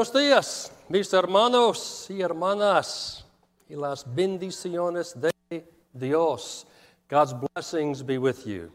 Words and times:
Buenos 0.00 0.14
días, 0.14 0.72
mis 0.88 1.12
hermanos 1.12 2.06
y 2.08 2.22
hermanas, 2.22 3.22
y 3.68 3.74
las 3.74 4.02
bendiciones 4.02 5.14
de 5.14 5.30
Dios. 5.92 6.64
God's 7.06 7.34
blessings 7.34 8.02
be 8.02 8.16
with 8.16 8.46
you. 8.46 8.72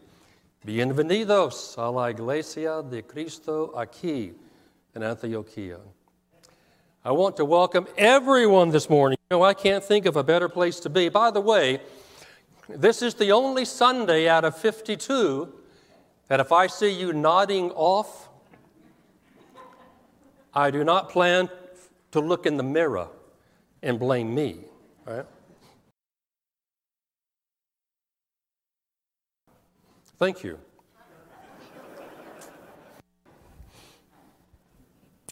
Bienvenidos 0.64 1.76
a 1.78 1.90
la 1.90 2.10
Iglesia 2.10 2.80
de 2.80 3.02
Cristo 3.02 3.72
aquí 3.74 4.34
in 4.94 5.02
Antioquia. 5.02 5.80
I 7.04 7.10
want 7.10 7.36
to 7.38 7.44
welcome 7.44 7.88
everyone 7.98 8.70
this 8.70 8.88
morning. 8.88 9.18
You 9.28 9.38
know, 9.38 9.42
I 9.42 9.54
can't 9.54 9.82
think 9.82 10.06
of 10.06 10.14
a 10.14 10.22
better 10.22 10.48
place 10.48 10.78
to 10.78 10.88
be. 10.88 11.08
By 11.08 11.32
the 11.32 11.40
way, 11.40 11.80
this 12.68 13.02
is 13.02 13.14
the 13.14 13.32
only 13.32 13.64
Sunday 13.64 14.28
out 14.28 14.44
of 14.44 14.56
52 14.56 15.52
that 16.28 16.38
if 16.38 16.52
I 16.52 16.68
see 16.68 16.92
you 16.92 17.12
nodding 17.12 17.72
off, 17.72 18.25
I 20.56 20.70
do 20.70 20.84
not 20.84 21.10
plan 21.10 21.50
to 22.12 22.20
look 22.20 22.46
in 22.46 22.56
the 22.56 22.62
mirror 22.62 23.08
and 23.82 23.98
blame 23.98 24.34
me, 24.34 24.60
right? 25.04 25.26
Thank 30.18 30.42
you. 30.42 30.58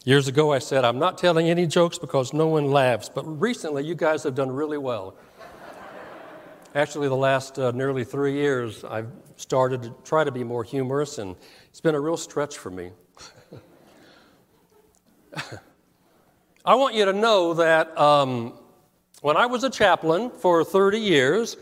Years 0.03 0.27
ago, 0.27 0.53
I 0.53 0.59
said, 0.59 0.85
I'm 0.85 0.99
not 0.99 1.17
telling 1.17 1.49
any 1.49 1.65
jokes 1.65 1.97
because 1.97 2.31
no 2.31 2.45
one 2.45 2.69
laughs, 2.69 3.09
but 3.09 3.23
recently, 3.23 3.83
you 3.83 3.95
guys 3.95 4.21
have 4.21 4.35
done 4.35 4.51
really 4.51 4.77
well. 4.77 5.17
Actually, 6.75 7.07
the 7.07 7.15
last 7.15 7.57
uh, 7.57 7.71
nearly 7.71 8.03
three 8.03 8.33
years, 8.33 8.83
I've 8.83 9.09
started 9.37 9.81
to 9.81 9.95
try 10.03 10.23
to 10.23 10.31
be 10.31 10.43
more 10.43 10.63
humorous, 10.63 11.17
and 11.17 11.35
it's 11.69 11.81
been 11.81 11.95
a 11.95 11.99
real 11.99 12.17
stretch 12.17 12.59
for 12.59 12.69
me. 12.69 12.91
I 16.65 16.75
want 16.75 16.95
you 16.95 17.05
to 17.05 17.13
know 17.13 17.53
that 17.55 17.97
um, 17.97 18.53
when 19.21 19.37
I 19.37 19.45
was 19.45 19.63
a 19.63 19.69
chaplain 19.69 20.31
for 20.31 20.63
30 20.63 20.99
years, 20.99 21.57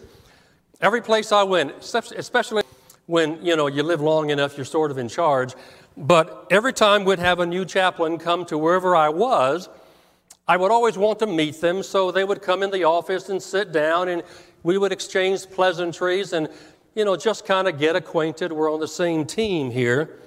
every 0.81 1.02
place 1.02 1.31
I 1.31 1.44
went, 1.44 1.73
especially 2.16 2.64
when 3.06 3.44
you 3.44 3.56
know 3.56 3.67
you 3.67 3.83
live 3.83 4.02
long 4.02 4.30
enough, 4.30 4.58
you're 4.58 4.66
sort 4.66 4.92
of 4.92 4.98
in 4.98 5.09
charge. 5.09 5.53
But 5.95 6.48
every 6.50 6.73
time 6.73 7.06
we'd 7.06 7.20
have 7.20 7.39
a 7.39 7.45
new 7.45 7.66
chaplain 7.66 8.17
come 8.17 8.45
to 8.45 8.58
wherever 8.58 8.95
I 8.95 9.09
was, 9.09 9.70
I 10.48 10.58
would 10.58 10.72
always 10.72 10.98
want 10.98 11.20
to 11.20 11.28
meet 11.28 11.61
them, 11.61 11.83
so 11.83 12.11
they 12.11 12.23
would 12.23 12.42
come 12.42 12.64
in 12.64 12.72
the 12.72 12.83
office 12.83 13.30
and 13.30 13.42
sit 13.42 13.72
down, 13.72 14.09
and 14.09 14.23
we 14.64 14.78
would 14.78 14.92
exchange 14.92 15.50
pleasantries 15.50 16.33
and, 16.33 16.50
you 16.95 17.05
know, 17.05 17.16
just 17.16 17.45
kind 17.45 17.67
of 17.67 17.78
get 17.78 17.95
acquainted. 17.95 18.52
We're 18.52 18.72
on 18.72 18.80
the 18.80 18.88
same 18.88 19.26
team 19.26 19.72
here. 19.72 20.20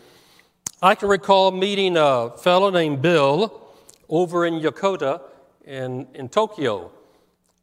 I 0.83 0.95
can 0.95 1.09
recall 1.09 1.51
meeting 1.51 1.97
a 1.97 2.37
fellow 2.37 2.71
named 2.71 3.03
Bill 3.03 3.67
over 4.09 4.47
in 4.47 4.61
Yokota 4.61 5.23
in, 5.65 6.07
in 6.15 6.29
Tokyo. 6.29 6.93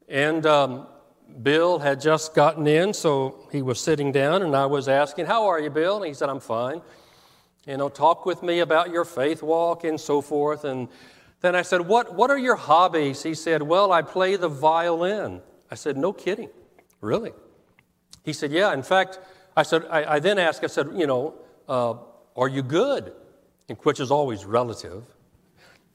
And 0.09 0.45
um, 0.45 0.87
Bill 1.41 1.79
had 1.79 2.01
just 2.01 2.33
gotten 2.33 2.67
in, 2.67 2.93
so 2.93 3.47
he 3.51 3.61
was 3.61 3.79
sitting 3.79 4.11
down, 4.11 4.41
and 4.41 4.55
I 4.55 4.65
was 4.65 4.87
asking, 4.87 5.27
How 5.27 5.45
are 5.45 5.59
you, 5.59 5.69
Bill? 5.69 5.97
And 5.97 6.07
he 6.07 6.13
said, 6.13 6.29
I'm 6.29 6.39
fine 6.39 6.81
you 7.65 7.77
know, 7.77 7.89
talk 7.89 8.25
with 8.25 8.43
me 8.43 8.59
about 8.59 8.89
your 8.89 9.05
faith 9.05 9.41
walk 9.41 9.83
and 9.83 9.99
so 9.99 10.21
forth. 10.21 10.65
And 10.65 10.89
then 11.41 11.55
I 11.55 11.61
said, 11.61 11.81
what, 11.81 12.13
what 12.13 12.29
are 12.29 12.37
your 12.37 12.55
hobbies? 12.55 13.23
He 13.23 13.33
said, 13.33 13.61
Well, 13.61 13.91
I 13.91 14.01
play 14.01 14.35
the 14.35 14.49
violin. 14.49 15.41
I 15.71 15.75
said, 15.75 15.97
No 15.97 16.13
kidding. 16.13 16.49
Really? 17.01 17.31
He 18.23 18.33
said, 18.33 18.51
Yeah. 18.51 18.73
In 18.73 18.83
fact, 18.83 19.19
I 19.55 19.63
said, 19.63 19.85
I, 19.89 20.15
I 20.15 20.19
then 20.19 20.39
asked, 20.39 20.63
I 20.63 20.67
said, 20.67 20.89
You 20.93 21.07
know, 21.07 21.35
uh, 21.67 21.95
are 22.35 22.47
you 22.47 22.63
good? 22.63 23.13
And 23.69 23.77
which 23.83 23.99
is 23.99 24.11
always 24.11 24.45
relative. 24.45 25.03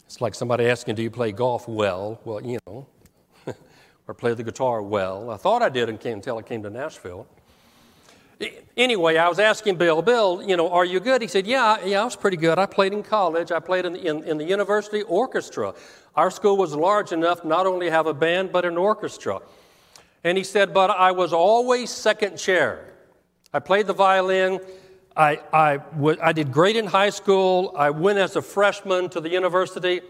It's 0.07 0.21
like 0.21 0.35
somebody 0.35 0.67
asking, 0.67 0.95
Do 0.95 1.03
you 1.03 1.11
play 1.11 1.33
golf 1.33 1.69
well? 1.69 2.21
Well, 2.25 2.43
you 2.43 2.59
know, 2.67 2.87
or 4.09 4.15
play 4.15 4.35
the 4.35 4.43
guitar 4.43 4.81
well. 4.83 5.31
I 5.31 5.37
thought 5.37 5.63
I 5.63 5.69
did 5.69 5.89
until 5.89 6.39
I 6.39 6.43
came 6.43 6.63
to 6.63 6.71
Nashville. 6.71 7.27
Anyway, 8.77 9.17
I 9.17 9.29
was 9.29 9.41
asking 9.41 9.77
Bill, 9.77 10.01
Bill, 10.01 10.43
you 10.47 10.57
know, 10.57 10.71
are 10.71 10.85
you 10.85 11.01
good? 11.01 11.21
He 11.21 11.29
said, 11.29 11.47
Yeah, 11.47 11.85
yeah, 11.85 12.01
I 12.01 12.05
was 12.05 12.17
pretty 12.17 12.37
good. 12.37 12.59
I 12.59 12.67
played 12.67 12.93
in 12.93 13.03
college. 13.03 13.51
I 13.51 13.59
played 13.59 13.85
in 13.85 13.95
the, 13.95 14.07
in, 14.07 14.23
in 14.23 14.39
the 14.39 14.45
university 14.45 15.03
orchestra. 15.03 15.75
Our 16.15 16.31
school 16.31 16.57
was 16.57 16.75
large 16.75 17.13
enough 17.13 17.45
not 17.45 17.67
only 17.67 17.87
to 17.87 17.93
have 17.93 18.07
a 18.07 18.15
band, 18.15 18.53
but 18.53 18.65
an 18.65 18.77
orchestra. 18.77 19.41
And 20.23 20.39
he 20.39 20.45
said, 20.45 20.73
But 20.73 20.91
I 20.91 21.11
was 21.11 21.33
always 21.33 21.91
second 21.91 22.37
chair. 22.37 22.95
I 23.53 23.59
played 23.59 23.89
the 23.89 23.93
violin. 23.93 24.61
I, 25.19 25.41
I, 25.53 25.77
w- 25.79 26.19
I 26.23 26.33
did 26.33 26.53
great 26.53 26.77
in 26.77 26.87
high 26.87 27.11
school. 27.11 27.75
I 27.77 27.91
went 27.91 28.19
as 28.19 28.37
a 28.37 28.43
freshman 28.43 29.11
to 29.11 29.21
the 29.21 29.29
university. 29.29 30.01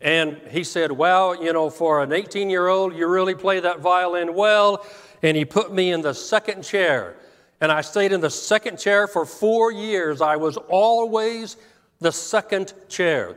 And 0.00 0.38
he 0.50 0.64
said, 0.64 0.92
Well, 0.92 1.42
you 1.42 1.52
know, 1.52 1.70
for 1.70 2.02
an 2.02 2.12
18 2.12 2.50
year 2.50 2.66
old, 2.66 2.94
you 2.94 3.06
really 3.06 3.34
play 3.34 3.60
that 3.60 3.80
violin 3.80 4.34
well. 4.34 4.84
And 5.22 5.36
he 5.36 5.44
put 5.44 5.72
me 5.72 5.92
in 5.92 6.02
the 6.02 6.12
second 6.12 6.62
chair 6.62 7.16
and 7.60 7.72
I 7.72 7.80
stayed 7.80 8.12
in 8.12 8.20
the 8.20 8.30
second 8.30 8.78
chair 8.78 9.06
for 9.06 9.24
four 9.24 9.72
years. 9.72 10.20
I 10.20 10.36
was 10.36 10.56
always 10.56 11.56
the 12.00 12.12
second 12.12 12.74
chair. 12.88 13.36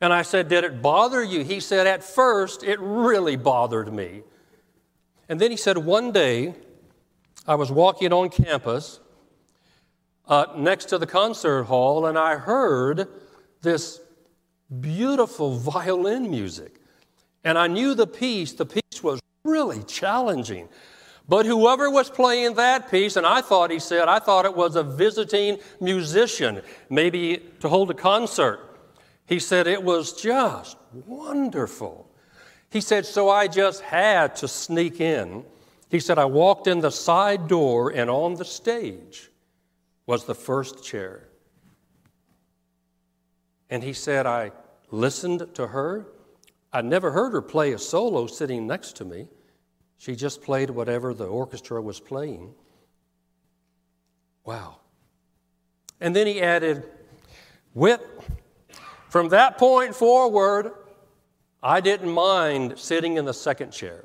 And 0.00 0.12
I 0.12 0.22
said, 0.22 0.48
Did 0.48 0.64
it 0.64 0.82
bother 0.82 1.22
you? 1.22 1.44
He 1.44 1.60
said, 1.60 1.86
At 1.86 2.02
first, 2.02 2.64
it 2.64 2.80
really 2.80 3.36
bothered 3.36 3.92
me. 3.92 4.22
And 5.28 5.40
then 5.40 5.50
he 5.50 5.56
said, 5.56 5.78
One 5.78 6.10
day, 6.10 6.54
I 7.46 7.54
was 7.54 7.70
walking 7.70 8.12
on 8.12 8.30
campus 8.30 9.00
uh, 10.26 10.46
next 10.56 10.86
to 10.86 10.98
the 10.98 11.06
concert 11.06 11.64
hall, 11.64 12.06
and 12.06 12.18
I 12.18 12.36
heard 12.36 13.08
this 13.62 14.00
beautiful 14.80 15.56
violin 15.58 16.30
music. 16.30 16.80
And 17.42 17.58
I 17.58 17.66
knew 17.66 17.94
the 17.94 18.06
piece, 18.06 18.52
the 18.52 18.66
piece 18.66 19.02
was 19.02 19.20
really 19.44 19.82
challenging. 19.82 20.68
But 21.28 21.46
whoever 21.46 21.90
was 21.90 22.10
playing 22.10 22.54
that 22.54 22.90
piece, 22.90 23.16
and 23.16 23.26
I 23.26 23.40
thought 23.40 23.70
he 23.70 23.78
said, 23.78 24.08
I 24.08 24.18
thought 24.18 24.44
it 24.44 24.54
was 24.54 24.76
a 24.76 24.82
visiting 24.82 25.58
musician, 25.80 26.62
maybe 26.90 27.42
to 27.60 27.68
hold 27.68 27.90
a 27.90 27.94
concert. 27.94 28.60
He 29.26 29.38
said 29.38 29.66
it 29.66 29.82
was 29.82 30.20
just 30.20 30.76
wonderful. 31.06 32.10
He 32.70 32.80
said, 32.80 33.06
so 33.06 33.30
I 33.30 33.46
just 33.46 33.82
had 33.82 34.36
to 34.36 34.48
sneak 34.48 35.00
in. 35.00 35.44
He 35.90 36.00
said, 36.00 36.18
I 36.18 36.24
walked 36.24 36.66
in 36.66 36.80
the 36.80 36.90
side 36.90 37.46
door, 37.48 37.90
and 37.90 38.10
on 38.10 38.34
the 38.34 38.44
stage 38.44 39.30
was 40.06 40.24
the 40.24 40.34
first 40.34 40.84
chair. 40.84 41.28
And 43.70 43.82
he 43.82 43.92
said, 43.92 44.26
I 44.26 44.52
listened 44.90 45.54
to 45.54 45.68
her. 45.68 46.06
I 46.72 46.82
never 46.82 47.10
heard 47.10 47.32
her 47.32 47.42
play 47.42 47.72
a 47.72 47.78
solo 47.78 48.26
sitting 48.26 48.66
next 48.66 48.96
to 48.96 49.04
me. 49.04 49.28
She 49.98 50.14
just 50.14 50.42
played 50.42 50.70
whatever 50.70 51.14
the 51.14 51.26
orchestra 51.26 51.80
was 51.80 52.00
playing. 52.00 52.54
Wow. 54.44 54.80
And 56.00 56.14
then 56.14 56.26
he 56.26 56.42
added, 56.42 56.84
Whit, 57.72 58.00
from 59.08 59.30
that 59.30 59.56
point 59.56 59.94
forward, 59.94 60.72
I 61.62 61.80
didn't 61.80 62.12
mind 62.12 62.78
sitting 62.78 63.16
in 63.16 63.24
the 63.24 63.32
second 63.32 63.70
chair 63.70 64.04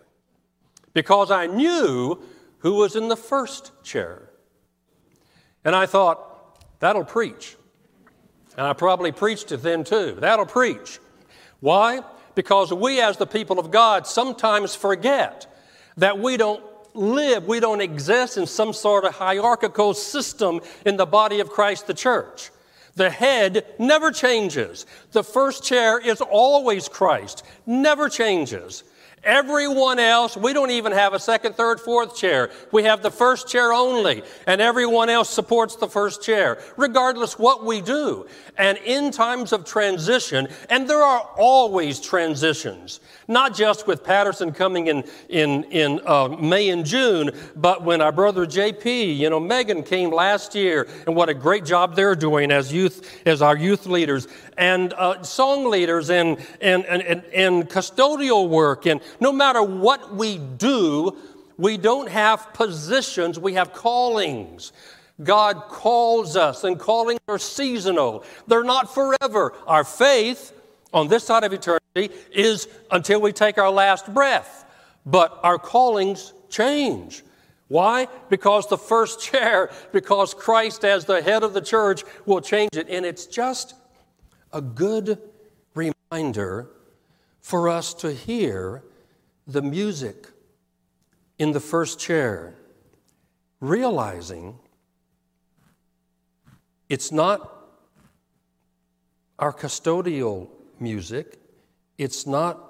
because 0.94 1.30
I 1.30 1.48
knew 1.48 2.22
who 2.60 2.76
was 2.76 2.96
in 2.96 3.10
the 3.10 3.18
first 3.18 3.72
chair. 3.84 4.29
And 5.66 5.76
I 5.76 5.86
thought, 5.86 6.64
that'll 6.80 7.06
preach. 7.06 7.56
And 8.58 8.66
I 8.66 8.74
probably 8.74 9.12
preached 9.12 9.52
it 9.52 9.62
then 9.62 9.84
too. 9.84 10.18
That'll 10.20 10.46
preach. 10.46 11.00
Why? 11.60 12.02
Because 12.36 12.74
we, 12.74 13.02
as 13.02 13.18
the 13.18 13.28
people 13.28 13.60
of 13.60 13.72
God, 13.72 14.08
sometimes 14.08 14.76
forget 14.76 15.46
that 15.98 16.20
we 16.20 16.38
don't 16.38 16.64
live, 16.94 17.46
we 17.46 17.60
don't 17.60 17.82
exist 17.82 18.38
in 18.38 18.46
some 18.46 18.74
sort 18.74 19.06
of 19.06 19.16
hierarchical 19.16 19.94
system 19.94 20.62
in 20.86 20.98
the 20.98 21.06
body 21.06 21.40
of 21.40 21.50
Christ, 21.50 21.88
the 21.88 21.94
church. 21.94 22.52
The 22.96 23.10
head 23.10 23.66
never 23.78 24.12
changes. 24.12 24.86
The 25.12 25.24
first 25.24 25.64
chair 25.64 26.00
is 26.00 26.22
always 26.22 26.90
Christ, 26.90 27.46
never 27.66 28.10
changes. 28.10 28.84
Everyone 29.24 30.00
else, 30.00 30.38
we 30.38 30.54
don't 30.54 30.72
even 30.72 30.92
have 30.92 31.14
a 31.14 31.20
second, 31.20 31.56
third, 31.56 31.80
fourth 31.80 32.16
chair. 32.16 32.50
We 32.72 32.84
have 32.84 33.02
the 33.02 33.12
first 33.12 33.48
chair 33.48 33.74
only, 33.74 34.24
and 34.48 34.62
everyone 34.62 35.10
else 35.10 35.30
supports 35.30 35.76
the 35.76 35.88
first 35.88 36.24
chair, 36.24 36.60
regardless 36.78 37.38
what 37.38 37.66
we 37.66 37.82
do. 37.82 38.28
And 38.58 38.78
in 38.80 39.12
times 39.12 39.52
of 39.52 39.66
transition, 39.66 40.48
and 40.70 40.90
there 40.90 41.04
are 41.04 41.22
always 41.38 42.00
transitions, 42.00 43.02
not 43.28 43.56
just 43.56 43.88
with 43.88 44.04
Patterson 44.04 44.52
coming 44.52 44.88
in 44.88 45.04
in, 45.28 45.64
in 45.66 46.00
uh, 46.06 46.30
May 46.30 46.70
and 46.70 46.86
June, 46.86 47.32
but 47.56 47.84
when 47.84 48.02
our 48.02 48.12
brother 48.12 48.46
JP, 48.46 49.18
you 49.18 49.30
know, 49.30 49.40
Megan 49.40 49.84
came 49.84 50.12
last 50.12 50.56
year, 50.56 50.88
and 51.06 51.16
what 51.16 51.30
a 51.30 51.34
great 51.34 51.66
job 51.66 51.96
they're 51.96 52.16
doing 52.16 52.52
as 52.52 52.74
youth, 52.74 53.22
as 53.26 53.42
our 53.42 53.56
youth 53.56 53.86
leaders, 53.86 54.28
and 54.58 54.94
uh, 54.94 55.22
song 55.24 55.70
leaders, 55.70 56.10
and, 56.10 56.38
and, 56.62 56.86
and, 56.86 57.02
and, 57.04 57.24
and 57.34 57.70
custodial 57.70 58.50
work, 58.50 58.86
and 58.86 59.02
no 59.20 59.32
matter 59.32 59.62
what 59.62 60.16
we 60.16 60.38
do, 60.38 61.18
we 61.58 61.78
don't 61.78 62.10
have 62.10 62.54
positions, 62.54 63.38
we 63.40 63.54
have 63.54 63.74
callings. 63.74 64.72
God 65.22 65.64
calls 65.68 66.38
us, 66.38 66.64
and 66.64 66.80
callings 66.80 67.20
are 67.28 67.38
seasonal. 67.38 68.24
They're 68.48 68.64
not 68.64 68.94
forever. 68.94 69.54
Our 69.68 69.84
faith 69.84 70.54
on 70.94 71.10
this 71.10 71.26
side 71.26 71.44
of 71.44 71.52
eternity 71.52 72.16
is 72.32 72.68
until 72.90 73.22
we 73.22 73.34
take 73.34 73.58
our 73.58 73.70
last 73.70 74.14
breath. 74.14 74.66
But 75.06 75.38
our 75.44 75.58
callings 75.58 76.34
change. 76.50 77.24
Why? 77.68 78.08
Because 78.30 78.68
the 78.68 78.78
first 78.78 79.22
chair, 79.32 79.72
because 79.92 80.34
Christ 80.34 80.86
as 80.86 81.06
the 81.06 81.22
head 81.22 81.44
of 81.44 81.54
the 81.54 81.62
church 81.62 82.04
will 82.26 82.42
change 82.42 82.76
it. 82.76 82.88
And 82.90 83.06
it's 83.06 83.26
just 83.26 83.76
a 84.54 84.62
good 84.62 85.20
reminder 85.76 86.70
for 87.42 87.70
us 87.70 87.94
to 87.96 88.14
hear 88.14 88.84
the 89.50 89.62
music 89.64 90.28
in 91.40 91.52
the 91.54 91.60
first 91.60 92.00
chair, 92.00 92.54
realizing 93.60 94.60
it's 96.88 97.12
not 97.12 97.68
our 99.40 99.52
custodial 99.52 100.50
music, 100.80 101.40
it's 101.98 102.28
not 102.28 102.62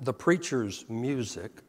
the 0.00 0.12
preacher's 0.12 0.84
music, 0.88 1.62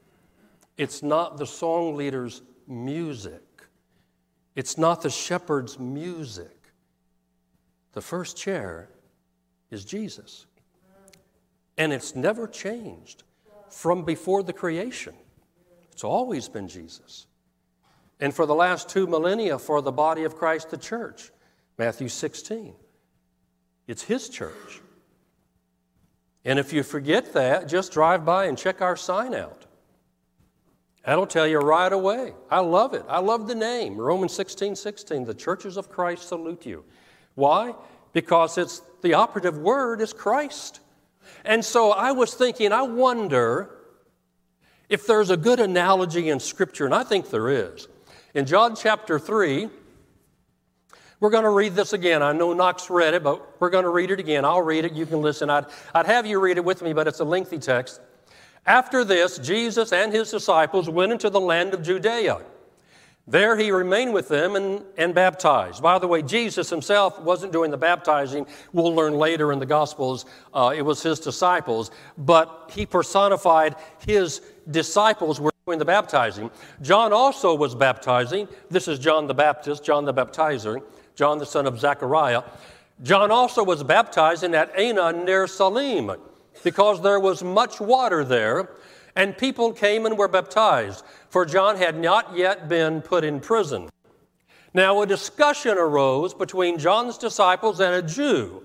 it's 0.78 1.04
not 1.04 1.38
the 1.38 1.46
song 1.46 1.96
leader's 1.96 2.42
music, 2.68 3.44
it's 4.56 4.80
not 4.80 5.04
the 5.04 5.12
shepherd's 5.12 5.78
music. 5.78 6.50
The 7.94 8.02
first 8.02 8.36
chair 8.36 8.90
is 9.70 9.86
Jesus. 9.86 10.48
And 11.78 11.94
it's 11.94 12.16
never 12.16 12.48
changed 12.48 13.24
from 13.70 14.04
before 14.04 14.44
the 14.44 14.54
creation. 14.54 15.14
It's 15.92 16.04
always 16.04 16.50
been 16.50 16.68
Jesus. 16.68 17.28
And 18.20 18.34
for 18.34 18.46
the 18.46 18.56
last 18.56 18.90
two 18.90 19.08
millennia, 19.08 19.60
for 19.60 19.82
the 19.82 19.92
body 19.92 20.24
of 20.24 20.36
Christ, 20.36 20.70
the 20.70 20.78
church, 20.78 21.32
Matthew 21.78 22.08
16. 22.08 22.74
It's 23.88 24.04
His 24.04 24.30
church. 24.30 24.82
And 26.44 26.60
if 26.60 26.72
you 26.72 26.84
forget 26.84 27.34
that, 27.34 27.68
just 27.68 27.92
drive 27.92 28.24
by 28.24 28.46
and 28.46 28.58
check 28.58 28.82
our 28.82 28.96
sign 28.96 29.34
out. 29.34 29.66
That'll 31.06 31.28
tell 31.28 31.48
you 31.48 31.60
right 31.60 31.92
away. 31.92 32.34
I 32.50 32.62
love 32.62 32.94
it. 32.94 33.04
I 33.08 33.20
love 33.20 33.48
the 33.48 33.56
name, 33.56 33.98
Romans 33.98 34.34
16 34.34 34.76
16. 34.76 35.26
The 35.26 35.34
churches 35.34 35.78
of 35.78 35.90
Christ 35.90 36.28
salute 36.28 36.66
you. 36.66 36.84
Why? 37.36 37.76
Because 38.14 38.58
it's 38.58 38.82
the 39.02 39.14
operative 39.14 39.58
word 39.58 40.02
is 40.02 40.14
Christ. 40.14 40.80
And 41.44 41.64
so 41.64 41.92
I 41.92 42.12
was 42.12 42.34
thinking, 42.34 42.72
I 42.72 42.84
wonder 42.84 43.70
if 44.90 45.08
there's 45.08 45.30
a 45.30 45.38
good 45.38 45.60
analogy 45.60 46.30
in 46.30 46.40
Scripture, 46.40 46.86
and 46.86 46.94
I 46.94 47.04
think 47.04 47.30
there 47.30 47.50
is. 47.50 47.88
In 48.34 48.46
John 48.46 48.76
chapter 48.76 49.18
3, 49.18 49.70
we're 51.20 51.30
going 51.30 51.44
to 51.44 51.50
read 51.50 51.74
this 51.76 51.94
again. 51.94 52.22
I 52.22 52.34
know 52.34 52.54
Knox 52.54 52.90
read 52.90 53.14
it, 53.14 53.24
but 53.24 53.60
we're 53.62 53.70
going 53.70 53.86
to 53.86 53.90
read 53.90 54.12
it 54.12 54.20
again. 54.20 54.46
I'll 54.46 54.62
read 54.62 54.86
it. 54.86 54.94
You 54.94 55.06
can 55.06 55.22
listen. 55.22 55.50
I'd, 55.50 55.66
I'd 55.94 56.06
have 56.06 56.26
you 56.26 56.40
read 56.40 56.58
it 56.58 56.66
with 56.66 56.82
me, 56.82 56.94
but 56.94 57.08
it's 57.08 57.20
a 57.20 57.26
lengthy 57.26 57.58
text. 57.58 58.02
After 58.66 59.04
this, 59.04 59.38
Jesus 59.38 59.94
and 59.94 60.12
his 60.12 60.32
disciples 60.32 60.90
went 60.90 61.12
into 61.12 61.30
the 61.30 61.40
land 61.40 61.74
of 61.74 61.82
Judea. 61.84 62.42
There 63.28 63.58
he 63.58 63.72
remained 63.72 64.14
with 64.14 64.28
them 64.28 64.56
and, 64.56 64.84
and 64.98 65.16
baptized. 65.16 65.82
By 65.82 65.98
the 65.98 66.08
way, 66.08 66.22
Jesus 66.22 66.70
himself 66.70 67.20
wasn't 67.20 67.52
doing 67.52 67.72
the 67.72 67.78
baptizing. 67.78 68.46
We'll 68.72 68.94
learn 68.94 69.16
later 69.16 69.52
in 69.52 69.58
the 69.58 69.66
Gospels 69.66 70.26
uh, 70.54 70.74
it 70.76 70.84
was 70.84 71.02
his 71.02 71.20
disciples, 71.20 71.90
but 72.20 72.72
he 72.74 72.86
personified 72.86 73.76
his 74.06 74.42
disciples 74.70 75.40
were 75.40 75.52
doing 75.66 75.80
the 75.80 75.86
baptizing. 75.86 76.52
John 76.84 77.12
also 77.14 77.56
was 77.56 77.74
baptizing. 77.74 78.48
This 78.70 78.88
is 78.88 79.00
John 79.00 79.26
the 79.26 79.34
Baptist, 79.34 79.84
John 79.84 80.06
the 80.06 80.14
Baptizer, 80.14 80.84
John 81.16 81.40
the 81.40 81.46
son 81.48 81.66
of 81.66 81.80
Zechariah. 81.80 82.44
John 83.02 83.32
also 83.32 83.64
was 83.64 83.82
baptizing 83.84 84.54
at 84.54 84.72
Aenon 84.78 85.26
near 85.26 85.48
Salim 85.48 86.12
because 86.64 87.02
there 87.02 87.20
was 87.20 87.44
much 87.44 87.82
water 87.82 88.24
there 88.24 88.70
and 89.16 89.38
people 89.38 89.72
came 89.72 90.06
and 90.06 90.18
were 90.18 90.28
baptized, 90.28 91.04
for 91.30 91.46
John 91.46 91.78
had 91.78 92.00
not 92.00 92.36
yet 92.36 92.68
been 92.68 93.02
put 93.02 93.24
in 93.24 93.40
prison. 93.40 93.90
Now, 94.74 95.02
a 95.02 95.08
discussion 95.08 95.78
arose 95.78 96.34
between 96.34 96.78
John's 96.78 97.18
disciples 97.18 97.80
and 97.80 97.96
a 97.96 98.02
Jew. 98.02 98.64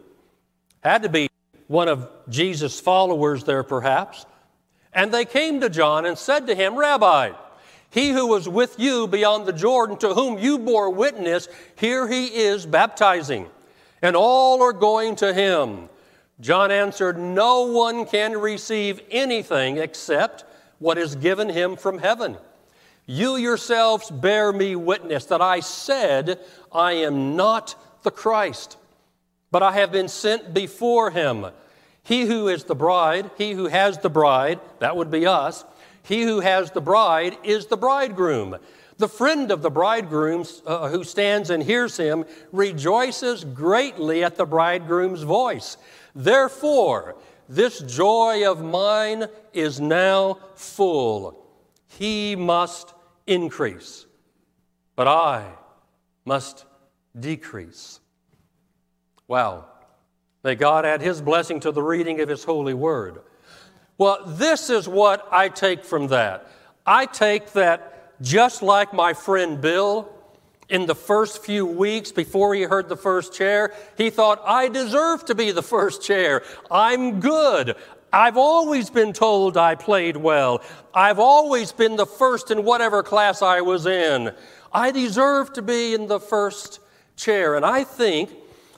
Had 0.83 1.05
to 1.05 1.09
be 1.09 1.29
one 1.69 1.87
of 1.87 2.09
Jesus' 2.29 2.81
followers 2.81 3.45
there, 3.45 3.63
perhaps. 3.63 4.27
And 4.93 5.13
they 5.13 5.25
came 5.25 5.61
to 5.61 5.71
John 5.71 6.05
and 6.05 6.19
said 6.19 6.49
to 6.49 6.55
him, 6.55 6.75
Rabbi, 6.75 7.31
he 7.91 8.11
who 8.11 8.27
was 8.27 8.49
with 8.49 8.79
you 8.79 9.07
beyond 9.07 9.47
the 9.47 9.53
Jordan, 9.53 9.97
to 9.99 10.15
whom 10.15 10.39
you 10.39 10.59
bore 10.59 10.91
witness, 10.91 11.49
here 11.77 12.09
he 12.09 12.27
is 12.27 12.67
baptizing, 12.67 13.47
and 14.03 14.17
all 14.17 14.63
are 14.63 14.73
going 14.73 15.15
to 15.17 15.33
him. 15.33 15.89
John 16.41 16.71
answered, 16.71 17.19
No 17.19 17.63
one 17.63 18.07
can 18.07 18.39
receive 18.39 19.01
anything 19.11 19.77
except 19.77 20.45
what 20.79 20.99
is 20.99 21.15
given 21.15 21.49
him 21.49 21.77
from 21.77 21.99
heaven. 21.99 22.37
You 23.07 23.37
yourselves 23.37 24.11
bear 24.11 24.53
me 24.53 24.77
witness 24.77 25.27
that 25.27 25.43
I 25.43 25.61
said, 25.61 26.39
I 26.73 26.93
am 26.93 27.37
not 27.37 27.75
the 28.03 28.11
Christ, 28.11 28.77
but 29.51 29.63
I 29.63 29.73
have 29.73 29.93
been 29.93 30.09
sent 30.09 30.55
before 30.55 31.11
him. 31.11 31.47
He 32.03 32.23
who 32.23 32.49
is 32.49 32.65
the 32.65 32.75
bride, 32.75 33.31
he 33.37 33.53
who 33.53 33.67
has 33.67 33.99
the 33.99 34.11
bride, 34.11 34.61
that 34.79 34.97
would 34.97 35.11
be 35.11 35.27
us, 35.27 35.65
he 36.03 36.23
who 36.23 36.41
has 36.41 36.71
the 36.71 36.81
bride 36.81 37.37
is 37.45 37.67
the 37.67 37.77
bridegroom. 37.77 38.57
The 38.97 39.09
friend 39.09 39.51
of 39.51 39.63
the 39.63 39.71
bridegroom 39.71 40.45
uh, 40.67 40.89
who 40.89 41.05
stands 41.05 41.51
and 41.51 41.63
hears 41.63 41.97
him 41.97 42.25
rejoices 42.53 43.45
greatly 43.45 44.23
at 44.23 44.37
the 44.37 44.45
bridegroom's 44.47 45.23
voice. 45.23 45.77
Therefore, 46.15 47.17
this 47.49 47.81
joy 47.81 48.49
of 48.51 48.63
mine 48.63 49.27
is 49.53 49.81
now 49.81 50.39
full. 50.55 51.45
He 51.89 52.37
must 52.37 52.95
increase, 53.27 54.07
but 54.97 55.09
I 55.09 55.53
must 56.25 56.65
decrease. 57.19 58.01
Wow. 59.27 59.67
May 60.43 60.55
God 60.55 60.85
add 60.87 61.03
His 61.03 61.21
blessing 61.21 61.61
to 61.61 61.73
the 61.73 61.83
reading 61.83 62.21
of 62.21 62.29
His 62.29 62.45
holy 62.45 62.75
word. 62.75 63.21
Well, 63.99 64.25
this 64.27 64.71
is 64.71 64.89
what 64.89 65.29
I 65.31 65.49
take 65.49 65.85
from 65.85 66.07
that. 66.09 66.51
I 66.87 67.07
take 67.07 67.53
that 67.53 68.21
just 68.23 68.63
like 68.63 68.93
my 68.93 69.13
friend 69.13 69.61
Bill, 69.61 70.09
in 70.71 70.87
the 70.87 70.95
first 70.95 71.45
few 71.45 71.67
weeks 71.67 72.13
before 72.13 72.55
he 72.55 72.63
heard 72.63 72.89
the 72.89 72.97
first 72.97 73.35
chair, 73.35 73.75
he 73.99 74.09
thought, 74.09 74.41
I 74.47 74.69
deserve 74.69 75.25
to 75.27 75.35
be 75.35 75.51
the 75.51 75.63
first 75.63 76.03
chair. 76.03 76.43
I'm 76.71 77.21
good. 77.21 77.77
I've 78.13 78.37
always 78.37 78.91
been 78.91 79.13
told 79.13 79.57
I 79.57 79.75
played 79.75 80.17
well. 80.17 80.63
I've 80.95 81.19
always 81.19 81.73
been 81.73 81.97
the 81.97 82.07
first 82.07 82.51
in 82.51 82.65
whatever 82.65 83.03
class 83.03 83.43
I 83.43 83.61
was 83.61 83.87
in. 83.87 84.33
I 84.73 84.91
deserve 84.91 85.53
to 85.55 85.63
be 85.63 85.95
in 85.95 86.07
the 86.07 86.21
first 86.21 86.81
chair. 87.17 87.57
And 87.57 87.65
I 87.65 87.85
think 87.85 88.31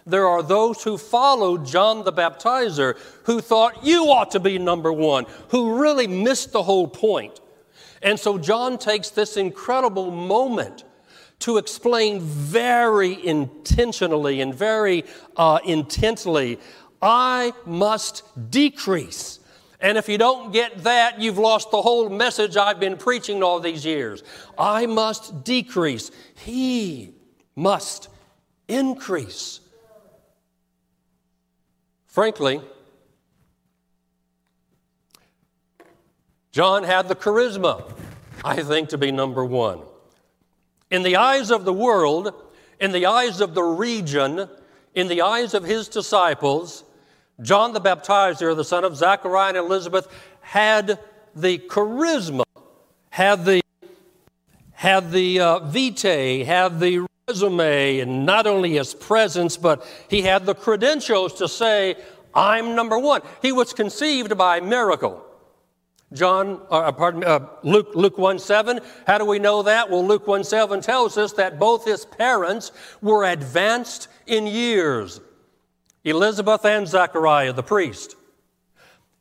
there 0.07 0.27
are 0.27 0.43
those 0.43 0.83
who 0.83 0.99
followed 0.99 1.65
John 1.65 2.05
the 2.05 2.13
Baptizer 2.13 2.99
who 3.25 3.41
thought 3.41 3.85
you 3.85 4.07
ought 4.07 4.33
to 4.33 4.41
be 4.41 4.59
number 4.59 4.93
one, 4.93 5.27
who 5.49 5.79
really 5.81 6.07
missed 6.07 6.53
the 6.53 6.63
whole 6.63 6.89
point. 6.89 7.41
And 8.03 8.19
so 8.19 8.37
John 8.37 8.79
takes 8.79 9.11
this 9.11 9.37
incredible 9.37 10.11
moment 10.11 10.85
to 11.43 11.59
explain 11.59 12.21
very 12.21 13.25
intentionally 13.27 14.41
and 14.41 14.55
very 14.55 15.05
uh, 15.37 15.59
intently 15.65 16.59
I 17.03 17.53
must 17.67 18.23
decrease. 18.51 19.41
And 19.81 19.99
if 19.99 20.09
you 20.09 20.17
don't 20.17 20.53
get 20.53 20.85
that, 20.85 21.21
you've 21.21 21.39
lost 21.39 21.73
the 21.73 21.83
whole 21.83 22.09
message 22.09 22.57
I've 22.57 22.79
been 22.79 22.97
preaching 22.97 23.43
all 23.43 23.59
these 23.59 23.85
years. 23.85 24.23
I 24.57 24.87
must 24.87 25.43
decrease. 25.43 26.13
He 26.37 27.15
must 27.57 28.09
increase. 28.69 29.59
Frankly, 32.07 32.61
John 36.53 36.85
had 36.85 37.09
the 37.09 37.17
charisma, 37.17 37.91
I 38.45 38.63
think, 38.63 38.91
to 38.91 38.99
be 38.99 39.11
number 39.11 39.45
one. 39.45 39.81
In 40.93 41.03
the 41.03 41.17
eyes 41.17 41.51
of 41.51 41.65
the 41.65 41.73
world, 41.73 42.35
in 42.79 42.93
the 42.93 43.07
eyes 43.07 43.41
of 43.41 43.55
the 43.55 43.63
region, 43.63 44.47
in 44.95 45.09
the 45.09 45.23
eyes 45.23 45.55
of 45.55 45.65
his 45.65 45.89
disciples, 45.89 46.85
John 47.41 47.73
the 47.73 47.81
Baptizer, 47.81 48.55
the 48.55 48.63
son 48.63 48.85
of 48.85 48.95
Zachariah 48.95 49.49
and 49.49 49.57
Elizabeth, 49.57 50.07
had 50.43 50.99
the 51.35 51.57
charisma, 51.61 52.45
had 53.09 53.47
the, 53.47 53.63
had 54.73 55.13
the 55.13 55.41
uh, 55.41 55.59
vitae, 55.61 56.45
had 56.45 56.79
the 56.79 57.07
resume, 57.27 58.01
and 58.01 58.27
not 58.27 58.47
only 58.47 58.75
his 58.75 58.93
presence, 58.93 59.57
but 59.57 59.87
he 60.11 60.21
had 60.21 60.45
the 60.45 60.55
credentials 60.55 61.33
to 61.39 61.49
say, 61.49 61.97
I'm 62.35 62.75
number 62.75 62.99
one. 62.99 63.23
He 63.41 63.51
was 63.51 63.73
conceived 63.73 64.37
by 64.37 64.61
miracle. 64.61 65.25
John, 66.13 66.61
uh, 66.71 66.81
uh, 66.81 66.93
pardon 66.93 67.21
me, 67.21 67.27
uh, 67.27 67.41
Luke, 67.63 67.91
Luke 67.95 68.19
1 68.19 68.39
7. 68.39 68.81
How 69.07 69.19
do 69.19 69.25
we 69.25 69.39
know 69.39 69.63
that? 69.63 69.91
Well, 69.91 70.07
Luke 70.07 70.27
1 70.27 70.45
7 70.45 70.81
tells 70.81 71.17
us 71.17 71.33
that 71.35 71.59
both 71.59 71.85
his 71.85 72.05
parents 72.05 72.73
were 73.01 73.25
advanced 73.25 74.09
in 74.27 74.47
years 74.47 75.21
Elizabeth 76.05 76.65
and 76.65 76.87
Zachariah, 76.87 77.53
the 77.53 77.63
priest. 77.63 78.17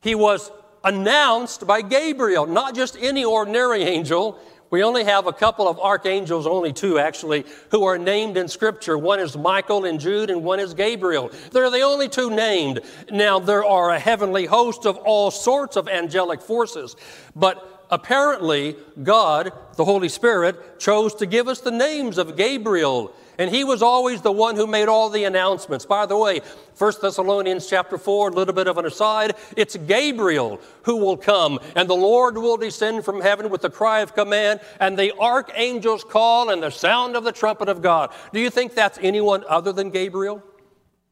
He 0.01 0.15
was 0.15 0.51
announced 0.83 1.67
by 1.67 1.81
Gabriel, 1.81 2.47
not 2.47 2.73
just 2.73 2.97
any 2.99 3.23
ordinary 3.23 3.83
angel. 3.83 4.39
We 4.71 4.83
only 4.83 5.03
have 5.03 5.27
a 5.27 5.33
couple 5.33 5.67
of 5.67 5.79
archangels, 5.81 6.47
only 6.47 6.71
two 6.71 6.97
actually, 6.97 7.45
who 7.71 7.83
are 7.83 7.97
named 7.97 8.37
in 8.37 8.47
Scripture. 8.47 8.97
One 8.97 9.19
is 9.19 9.37
Michael 9.37 9.83
in 9.83 9.99
Jude, 9.99 10.29
and 10.29 10.45
one 10.45 10.61
is 10.61 10.73
Gabriel. 10.73 11.29
They're 11.51 11.69
the 11.69 11.81
only 11.81 12.07
two 12.07 12.29
named. 12.29 12.79
Now, 13.11 13.37
there 13.37 13.65
are 13.65 13.91
a 13.91 13.99
heavenly 13.99 14.45
host 14.45 14.85
of 14.85 14.95
all 14.95 15.29
sorts 15.29 15.75
of 15.75 15.89
angelic 15.89 16.41
forces, 16.41 16.95
but 17.35 17.85
apparently 17.91 18.77
God, 19.03 19.51
the 19.75 19.83
Holy 19.83 20.07
Spirit, 20.07 20.79
chose 20.79 21.15
to 21.15 21.25
give 21.25 21.49
us 21.49 21.59
the 21.59 21.71
names 21.71 22.17
of 22.17 22.37
Gabriel 22.37 23.13
and 23.41 23.49
he 23.49 23.63
was 23.63 23.81
always 23.81 24.21
the 24.21 24.31
one 24.31 24.55
who 24.55 24.67
made 24.67 24.87
all 24.87 25.09
the 25.09 25.23
announcements. 25.23 25.83
By 25.83 26.05
the 26.05 26.15
way, 26.15 26.41
1 26.77 26.93
Thessalonians 27.01 27.65
chapter 27.65 27.97
4, 27.97 28.29
a 28.29 28.31
little 28.33 28.53
bit 28.53 28.67
of 28.67 28.77
an 28.77 28.85
aside, 28.85 29.33
it's 29.57 29.75
Gabriel 29.75 30.61
who 30.83 30.97
will 30.97 31.17
come, 31.17 31.59
and 31.75 31.89
the 31.89 31.95
Lord 31.95 32.37
will 32.37 32.55
descend 32.55 33.03
from 33.03 33.19
heaven 33.19 33.49
with 33.49 33.63
the 33.63 33.69
cry 33.71 34.01
of 34.01 34.13
command, 34.13 34.59
and 34.79 34.95
the 34.95 35.17
archangels 35.17 36.03
call, 36.03 36.51
and 36.51 36.61
the 36.61 36.69
sound 36.69 37.15
of 37.15 37.23
the 37.23 37.31
trumpet 37.31 37.67
of 37.67 37.81
God. 37.81 38.13
Do 38.31 38.39
you 38.39 38.51
think 38.51 38.75
that's 38.75 38.99
anyone 39.01 39.43
other 39.49 39.73
than 39.73 39.89
Gabriel? 39.89 40.43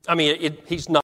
I 0.07 0.13
mean, 0.13 0.37
it, 0.39 0.63
he's 0.67 0.87
not 0.87 1.03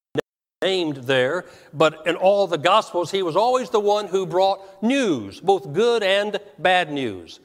named 0.61 0.97
there, 0.97 1.45
but 1.73 2.05
in 2.05 2.15
all 2.17 2.45
the 2.45 2.59
Gospels, 2.59 3.09
he 3.09 3.23
was 3.23 3.35
always 3.35 3.71
the 3.71 3.79
one 3.79 4.07
who 4.07 4.27
brought 4.27 4.83
news, 4.83 5.41
both 5.41 5.73
good 5.73 6.03
and 6.03 6.39
bad 6.59 6.91
news. 6.91 7.39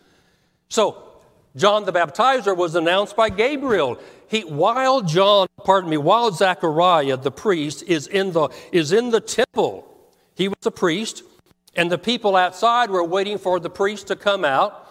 So, 0.68 1.09
John 1.56 1.84
the 1.84 1.92
Baptizer 1.92 2.56
was 2.56 2.74
announced 2.74 3.16
by 3.16 3.28
Gabriel. 3.28 3.98
He, 4.28 4.42
while 4.42 5.00
John, 5.00 5.48
pardon 5.64 5.90
me, 5.90 5.96
while 5.96 6.30
Zechariah 6.30 7.16
the 7.16 7.32
priest 7.32 7.82
is 7.82 8.06
in 8.06 8.32
the, 8.32 8.48
is 8.70 8.92
in 8.92 9.10
the 9.10 9.20
temple, 9.20 9.86
he 10.34 10.48
was 10.48 10.64
a 10.64 10.70
priest, 10.70 11.24
and 11.74 11.90
the 11.90 11.98
people 11.98 12.36
outside 12.36 12.90
were 12.90 13.04
waiting 13.04 13.38
for 13.38 13.58
the 13.58 13.70
priest 13.70 14.06
to 14.08 14.16
come 14.16 14.44
out. 14.44 14.86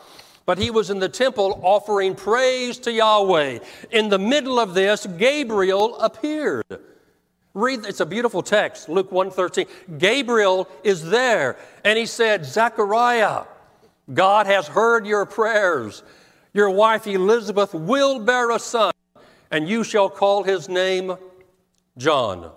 But 0.45 0.57
he 0.57 0.71
was 0.71 0.89
in 0.89 0.99
the 0.99 1.09
temple 1.09 1.59
offering 1.63 2.15
praise 2.15 2.79
to 2.79 2.91
Yahweh. 2.91 3.59
In 3.91 4.09
the 4.09 4.17
middle 4.17 4.59
of 4.59 4.73
this, 4.73 5.05
Gabriel 5.05 5.97
appeared. 5.99 6.65
Read, 7.53 7.85
it's 7.85 7.99
a 7.99 8.05
beautiful 8.05 8.41
text, 8.41 8.89
Luke 8.89 9.11
1:13. 9.11 9.67
Gabriel 9.97 10.67
is 10.83 11.07
there, 11.09 11.57
and 11.83 11.97
he 11.97 12.05
said, 12.05 12.45
Zechariah, 12.45 13.43
God 14.11 14.47
has 14.47 14.67
heard 14.67 15.05
your 15.05 15.25
prayers. 15.25 16.03
Your 16.53 16.69
wife 16.69 17.05
Elizabeth 17.07 17.73
will 17.73 18.19
bear 18.19 18.51
a 18.51 18.59
son, 18.59 18.91
and 19.51 19.69
you 19.69 19.83
shall 19.83 20.09
call 20.09 20.43
his 20.43 20.67
name 20.67 21.15
John. 21.97 22.51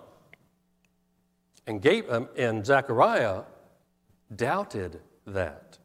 And, 1.67 1.81
Gabe, 1.81 2.05
um, 2.09 2.29
and 2.35 2.65
Zechariah 2.65 3.43
doubted 4.35 4.99
that. 5.27 5.77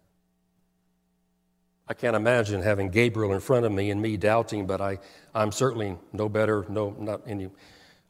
I 1.86 1.94
can't 1.94 2.16
imagine 2.16 2.60
having 2.60 2.90
Gabriel 2.90 3.32
in 3.32 3.40
front 3.40 3.64
of 3.64 3.72
me 3.72 3.90
and 3.90 4.00
me 4.00 4.16
doubting, 4.16 4.66
but 4.66 4.80
I, 4.80 4.98
I'm 5.34 5.52
certainly 5.52 5.96
no 6.12 6.28
better, 6.28 6.66
no, 6.68 6.94
not 6.98 7.22
any. 7.26 7.48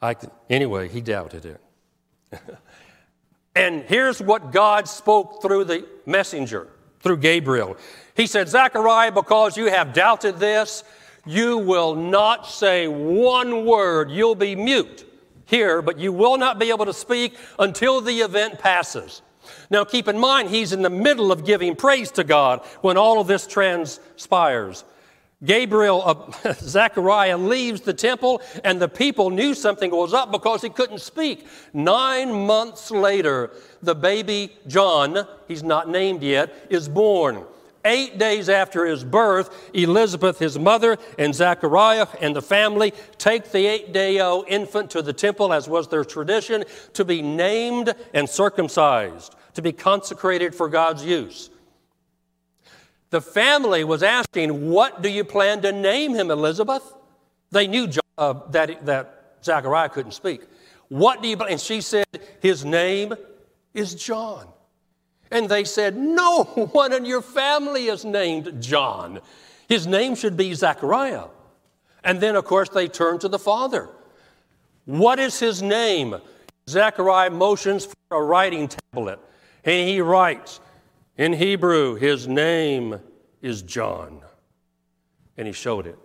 I, 0.02 0.16
anyway, 0.50 0.88
he 0.88 1.00
doubted 1.00 1.44
it. 1.44 1.60
and 3.54 3.82
here's 3.82 4.20
what 4.20 4.50
God 4.50 4.88
spoke 4.88 5.42
through 5.42 5.64
the 5.64 5.86
messenger, 6.06 6.68
through 7.00 7.18
Gabriel. 7.18 7.76
He 8.18 8.26
said, 8.26 8.48
Zechariah, 8.48 9.12
because 9.12 9.56
you 9.56 9.66
have 9.66 9.92
doubted 9.92 10.38
this, 10.38 10.82
you 11.24 11.56
will 11.56 11.94
not 11.94 12.48
say 12.48 12.88
one 12.88 13.64
word. 13.64 14.10
You'll 14.10 14.34
be 14.34 14.56
mute 14.56 15.08
here, 15.46 15.80
but 15.80 16.00
you 16.00 16.12
will 16.12 16.36
not 16.36 16.58
be 16.58 16.70
able 16.70 16.86
to 16.86 16.92
speak 16.92 17.36
until 17.60 18.00
the 18.00 18.18
event 18.18 18.58
passes. 18.58 19.22
Now, 19.70 19.84
keep 19.84 20.08
in 20.08 20.18
mind, 20.18 20.50
he's 20.50 20.72
in 20.72 20.82
the 20.82 20.90
middle 20.90 21.30
of 21.30 21.46
giving 21.46 21.76
praise 21.76 22.10
to 22.12 22.24
God 22.24 22.66
when 22.80 22.96
all 22.96 23.20
of 23.20 23.28
this 23.28 23.46
transpires. 23.46 24.84
Gabriel, 25.44 26.02
uh, 26.04 26.52
Zechariah 26.58 27.38
leaves 27.38 27.82
the 27.82 27.94
temple, 27.94 28.42
and 28.64 28.82
the 28.82 28.88
people 28.88 29.30
knew 29.30 29.54
something 29.54 29.92
was 29.92 30.12
up 30.12 30.32
because 30.32 30.60
he 30.62 30.70
couldn't 30.70 31.02
speak. 31.02 31.46
Nine 31.72 32.46
months 32.48 32.90
later, 32.90 33.52
the 33.80 33.94
baby 33.94 34.56
John, 34.66 35.24
he's 35.46 35.62
not 35.62 35.88
named 35.88 36.24
yet, 36.24 36.66
is 36.68 36.88
born. 36.88 37.44
Eight 37.88 38.18
days 38.18 38.50
after 38.50 38.84
his 38.84 39.02
birth, 39.02 39.70
Elizabeth, 39.72 40.38
his 40.38 40.58
mother, 40.58 40.98
and 41.18 41.34
Zechariah 41.34 42.06
and 42.20 42.36
the 42.36 42.42
family 42.42 42.92
take 43.16 43.50
the 43.50 43.66
eight 43.66 43.94
day 43.94 44.20
old 44.20 44.44
infant 44.46 44.90
to 44.90 45.00
the 45.00 45.14
temple, 45.14 45.54
as 45.54 45.70
was 45.70 45.88
their 45.88 46.04
tradition, 46.04 46.64
to 46.92 47.04
be 47.06 47.22
named 47.22 47.94
and 48.12 48.28
circumcised, 48.28 49.34
to 49.54 49.62
be 49.62 49.72
consecrated 49.72 50.54
for 50.54 50.68
God's 50.68 51.02
use. 51.02 51.48
The 53.08 53.22
family 53.22 53.84
was 53.84 54.02
asking, 54.02 54.68
What 54.68 55.00
do 55.00 55.08
you 55.08 55.24
plan 55.24 55.62
to 55.62 55.72
name 55.72 56.14
him, 56.14 56.30
Elizabeth? 56.30 56.82
They 57.52 57.66
knew 57.66 57.88
uh, 58.18 58.34
that, 58.50 58.84
that 58.84 59.36
Zechariah 59.42 59.88
couldn't 59.88 60.12
speak. 60.12 60.42
What 60.88 61.22
do 61.22 61.28
you, 61.28 61.38
and 61.38 61.58
she 61.58 61.80
said, 61.80 62.04
His 62.40 62.66
name 62.66 63.14
is 63.72 63.94
John. 63.94 64.46
And 65.30 65.48
they 65.48 65.64
said, 65.64 65.96
No 65.96 66.44
one 66.72 66.92
in 66.92 67.04
your 67.04 67.22
family 67.22 67.86
is 67.86 68.04
named 68.04 68.62
John. 68.62 69.20
His 69.68 69.86
name 69.86 70.14
should 70.14 70.36
be 70.36 70.54
Zechariah. 70.54 71.24
And 72.02 72.20
then, 72.20 72.36
of 72.36 72.44
course, 72.44 72.68
they 72.68 72.88
turn 72.88 73.18
to 73.18 73.28
the 73.28 73.38
father. 73.38 73.88
What 74.86 75.18
is 75.18 75.38
his 75.38 75.62
name? 75.62 76.16
Zechariah 76.68 77.30
motions 77.30 77.86
for 77.86 77.96
a 78.10 78.22
writing 78.22 78.68
tablet, 78.68 79.18
and 79.64 79.88
he 79.88 80.00
writes 80.00 80.60
in 81.16 81.32
Hebrew, 81.32 81.96
His 81.96 82.28
name 82.28 83.00
is 83.42 83.62
John. 83.62 84.20
And 85.36 85.46
he 85.46 85.52
showed 85.52 85.86
it. 85.86 85.98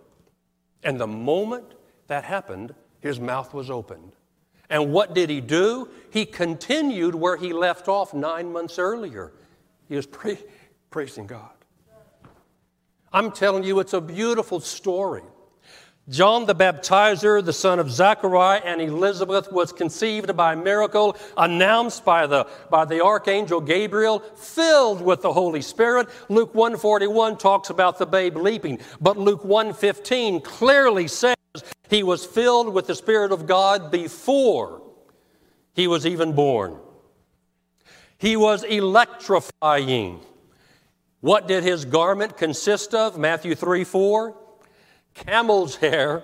And 0.82 1.00
the 1.00 1.06
moment 1.06 1.74
that 2.06 2.24
happened, 2.24 2.74
his 3.00 3.18
mouth 3.18 3.52
was 3.54 3.70
opened. 3.70 4.12
And 4.70 4.92
what 4.92 5.14
did 5.14 5.30
he 5.30 5.40
do? 5.40 5.88
He 6.10 6.24
continued 6.24 7.14
where 7.14 7.36
he 7.36 7.52
left 7.52 7.88
off 7.88 8.14
nine 8.14 8.52
months 8.52 8.78
earlier. 8.78 9.32
He 9.88 9.96
was 9.96 10.06
pra- 10.06 10.38
praising 10.90 11.26
God. 11.26 11.50
I'm 13.12 13.30
telling 13.30 13.64
you, 13.64 13.78
it's 13.80 13.92
a 13.92 14.00
beautiful 14.00 14.60
story. 14.60 15.22
John 16.08 16.44
the 16.44 16.54
Baptizer, 16.54 17.42
the 17.42 17.52
son 17.52 17.78
of 17.78 17.90
Zechariah 17.90 18.60
and 18.62 18.80
Elizabeth, 18.80 19.50
was 19.50 19.72
conceived 19.72 20.36
by 20.36 20.54
miracle, 20.54 21.16
announced 21.36 22.04
by 22.04 22.26
the, 22.26 22.46
by 22.70 22.84
the 22.84 23.02
archangel 23.02 23.60
Gabriel, 23.60 24.18
filled 24.18 25.00
with 25.00 25.22
the 25.22 25.32
Holy 25.32 25.62
Spirit. 25.62 26.08
Luke 26.28 26.54
141 26.54 27.38
talks 27.38 27.70
about 27.70 27.98
the 27.98 28.04
babe 28.04 28.36
leaping, 28.36 28.80
but 29.00 29.16
Luke 29.16 29.44
115 29.44 30.42
clearly 30.42 31.08
says 31.08 31.36
he 31.88 32.02
was 32.02 32.24
filled 32.24 32.72
with 32.72 32.86
the 32.86 32.94
Spirit 32.94 33.32
of 33.32 33.46
God 33.46 33.90
before 33.90 34.82
he 35.74 35.86
was 35.86 36.06
even 36.06 36.32
born. 36.32 36.76
He 38.18 38.36
was 38.36 38.64
electrifying. 38.64 40.20
What 41.20 41.48
did 41.48 41.64
his 41.64 41.84
garment 41.84 42.36
consist 42.36 42.94
of? 42.94 43.18
Matthew 43.18 43.54
3 43.54 43.84
4. 43.84 44.36
Camel's 45.14 45.76
hair. 45.76 46.22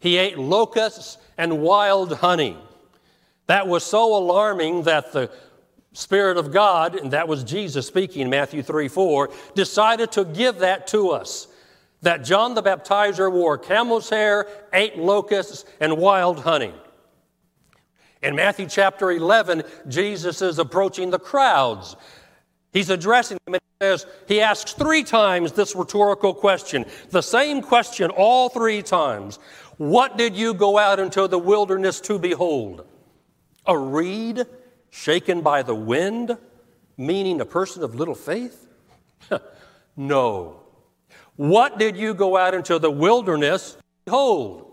He 0.00 0.16
ate 0.16 0.38
locusts 0.38 1.18
and 1.36 1.60
wild 1.60 2.12
honey. 2.14 2.56
That 3.46 3.66
was 3.66 3.84
so 3.84 4.16
alarming 4.16 4.82
that 4.82 5.12
the 5.12 5.30
Spirit 5.92 6.36
of 6.36 6.52
God, 6.52 6.94
and 6.94 7.12
that 7.12 7.28
was 7.28 7.42
Jesus 7.42 7.86
speaking, 7.86 8.28
Matthew 8.30 8.62
3 8.62 8.88
4, 8.88 9.30
decided 9.54 10.12
to 10.12 10.24
give 10.24 10.58
that 10.58 10.86
to 10.88 11.10
us 11.10 11.48
that 12.02 12.24
John 12.24 12.54
the 12.54 12.62
Baptizer 12.62 13.30
wore 13.30 13.58
camel's 13.58 14.08
hair, 14.08 14.46
ate 14.72 14.98
locusts, 14.98 15.64
and 15.80 15.98
wild 15.98 16.40
honey. 16.40 16.74
In 18.22 18.34
Matthew 18.34 18.66
chapter 18.66 19.10
11, 19.10 19.62
Jesus 19.86 20.42
is 20.42 20.58
approaching 20.58 21.10
the 21.10 21.18
crowds. 21.18 21.96
He's 22.72 22.90
addressing 22.90 23.38
them 23.46 23.54
and 23.54 23.62
he 23.62 23.84
says, 23.84 24.06
he 24.26 24.40
asks 24.40 24.72
three 24.72 25.04
times 25.04 25.52
this 25.52 25.76
rhetorical 25.76 26.34
question, 26.34 26.84
the 27.10 27.22
same 27.22 27.62
question 27.62 28.10
all 28.10 28.48
three 28.48 28.82
times. 28.82 29.38
What 29.76 30.18
did 30.18 30.36
you 30.36 30.54
go 30.54 30.78
out 30.78 30.98
into 30.98 31.28
the 31.28 31.38
wilderness 31.38 32.00
to 32.02 32.18
behold? 32.18 32.84
A 33.66 33.78
reed 33.78 34.44
shaken 34.90 35.40
by 35.40 35.62
the 35.62 35.74
wind, 35.74 36.36
meaning 36.96 37.40
a 37.40 37.44
person 37.44 37.84
of 37.84 37.94
little 37.94 38.16
faith? 38.16 38.66
no. 39.96 40.60
What 41.38 41.78
did 41.78 41.96
you 41.96 42.14
go 42.14 42.36
out 42.36 42.52
into 42.52 42.80
the 42.80 42.90
wilderness? 42.90 43.74
To 43.74 43.80
behold, 44.06 44.72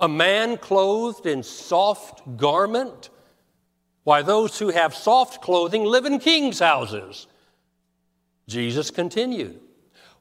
a 0.00 0.08
man 0.08 0.56
clothed 0.58 1.24
in 1.24 1.44
soft 1.44 2.36
garment. 2.36 3.10
Why, 4.02 4.22
those 4.22 4.58
who 4.58 4.70
have 4.70 4.92
soft 4.92 5.40
clothing 5.40 5.84
live 5.84 6.04
in 6.04 6.18
king's 6.18 6.58
houses. 6.58 7.28
Jesus 8.48 8.90
continued, 8.90 9.60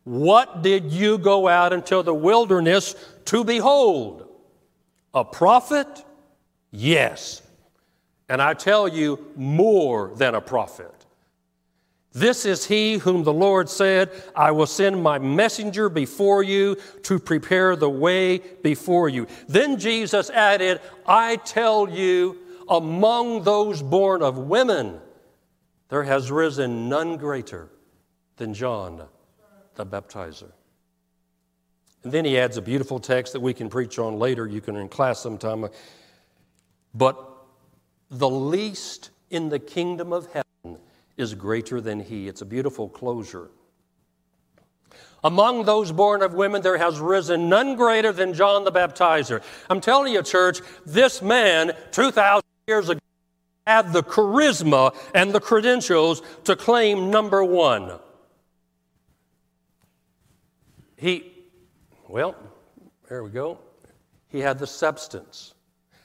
What 0.04 0.62
did 0.62 0.92
you 0.92 1.18
go 1.18 1.48
out 1.48 1.74
into 1.74 2.04
the 2.04 2.14
wilderness 2.14 2.96
to 3.26 3.44
behold? 3.44 4.30
A 5.14 5.26
prophet? 5.26 6.06
Yes. 6.72 7.42
and 8.30 8.42
I 8.42 8.54
tell 8.54 8.88
you, 8.88 9.32
more 9.36 10.12
than 10.16 10.36
a 10.36 10.42
prophet. 10.42 10.93
This 12.13 12.46
is 12.46 12.65
he 12.65 13.00
whom 13.00 13.24
the 13.24 13.34
Lord 13.34 13.67
said, 13.70 14.12
I 14.36 14.51
will 14.51 14.67
send 14.67 15.01
my 15.01 15.17
messenger 15.17 15.89
before 15.89 16.43
you 16.43 16.77
to 17.03 17.17
prepare 17.17 17.75
the 17.75 17.89
way 17.89 18.38
before 18.38 19.10
you. 19.10 19.25
Then 19.48 19.79
Jesus 19.79 20.29
added, 20.29 20.79
I 21.08 21.38
tell 21.38 21.89
you, 21.89 22.38
among 22.70 23.43
those 23.43 23.82
born 23.82 24.22
of 24.22 24.38
women, 24.38 25.00
there 25.89 26.03
has 26.03 26.29
risen 26.29 26.88
none 26.88 27.17
greater 27.17 27.70
than 28.38 28.53
John 28.53 29.08
the 29.75 29.86
baptizer. 29.86 30.51
And 32.03 32.12
then 32.12 32.25
he 32.25 32.38
adds 32.38 32.58
a 32.58 32.62
beautiful 32.62 33.00
text 33.00 33.34
that 33.34 33.39
we 33.39 33.53
can 33.53 33.70
preach 33.70 33.98
on 33.98 34.20
later. 34.20 34.46
You 34.46 34.62
can 34.62 34.75
in 34.75 34.88
class 34.88 35.20
sometime. 35.20 35.67
But 36.93 37.17
the 38.12 38.29
least 38.29 39.10
in 39.32 39.50
the 39.50 39.58
kingdom 39.58 40.13
of 40.13 40.27
heaven 40.27 40.43
is 41.17 41.36
greater 41.36 41.79
than 41.79 42.00
he. 42.00 42.27
It's 42.27 42.41
a 42.41 42.46
beautiful 42.46 42.89
closure. 42.89 43.50
Among 45.24 45.63
those 45.63 45.91
born 45.91 46.22
of 46.22 46.34
women, 46.34 46.62
there 46.62 46.77
has 46.77 47.00
risen 47.00 47.48
none 47.48 47.75
greater 47.75 48.12
than 48.12 48.34
John 48.34 48.65
the 48.65 48.72
Baptizer. 48.72 49.41
I'm 49.70 49.79
telling 49.79 50.12
you, 50.12 50.22
church, 50.22 50.60
this 50.86 51.22
man, 51.22 51.72
2,000 51.91 52.43
years 52.67 52.89
ago, 52.89 53.00
had 53.65 53.93
the 53.93 54.03
charisma 54.03 54.93
and 55.15 55.32
the 55.32 55.39
credentials 55.39 56.22
to 56.43 56.55
claim 56.55 57.10
number 57.10 57.41
one. 57.43 58.00
He, 60.98 61.32
well, 62.10 62.36
there 63.08 63.24
we 63.24 63.29
go. 63.29 63.60
He 64.27 64.39
had 64.39 64.60
the 64.60 64.67
substance. 64.67 65.52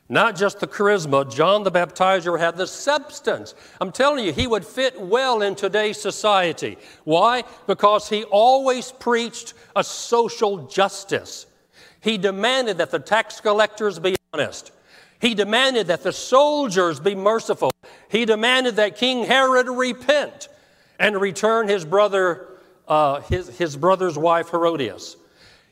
Not 0.08 0.36
just 0.36 0.60
the 0.60 0.66
charisma, 0.66 1.30
John 1.30 1.64
the 1.64 1.70
Baptizer 1.70 2.38
had 2.38 2.56
the 2.56 2.66
substance. 2.66 3.54
I'm 3.80 3.92
telling 3.92 4.24
you, 4.24 4.32
he 4.32 4.46
would 4.46 4.64
fit 4.64 4.98
well 4.98 5.42
in 5.42 5.54
today's 5.54 6.00
society. 6.00 6.78
Why? 7.04 7.44
Because 7.66 8.08
he 8.08 8.24
always 8.24 8.90
preached 8.90 9.52
a 9.76 9.84
social 9.84 10.66
justice. 10.66 11.46
He 12.00 12.16
demanded 12.16 12.78
that 12.78 12.90
the 12.90 12.98
tax 12.98 13.40
collectors 13.40 13.98
be 13.98 14.16
honest. 14.32 14.72
He 15.20 15.34
demanded 15.34 15.88
that 15.88 16.02
the 16.02 16.12
soldiers 16.12 17.00
be 17.00 17.14
merciful. 17.14 17.72
He 18.08 18.24
demanded 18.24 18.76
that 18.76 18.96
King 18.96 19.24
Herod 19.24 19.68
repent 19.68 20.48
and 20.98 21.20
return 21.20 21.68
his 21.68 21.84
brother, 21.84 22.48
uh, 22.86 23.20
his, 23.22 23.48
his 23.58 23.76
brother's 23.76 24.16
wife 24.16 24.50
Herodias. 24.50 25.16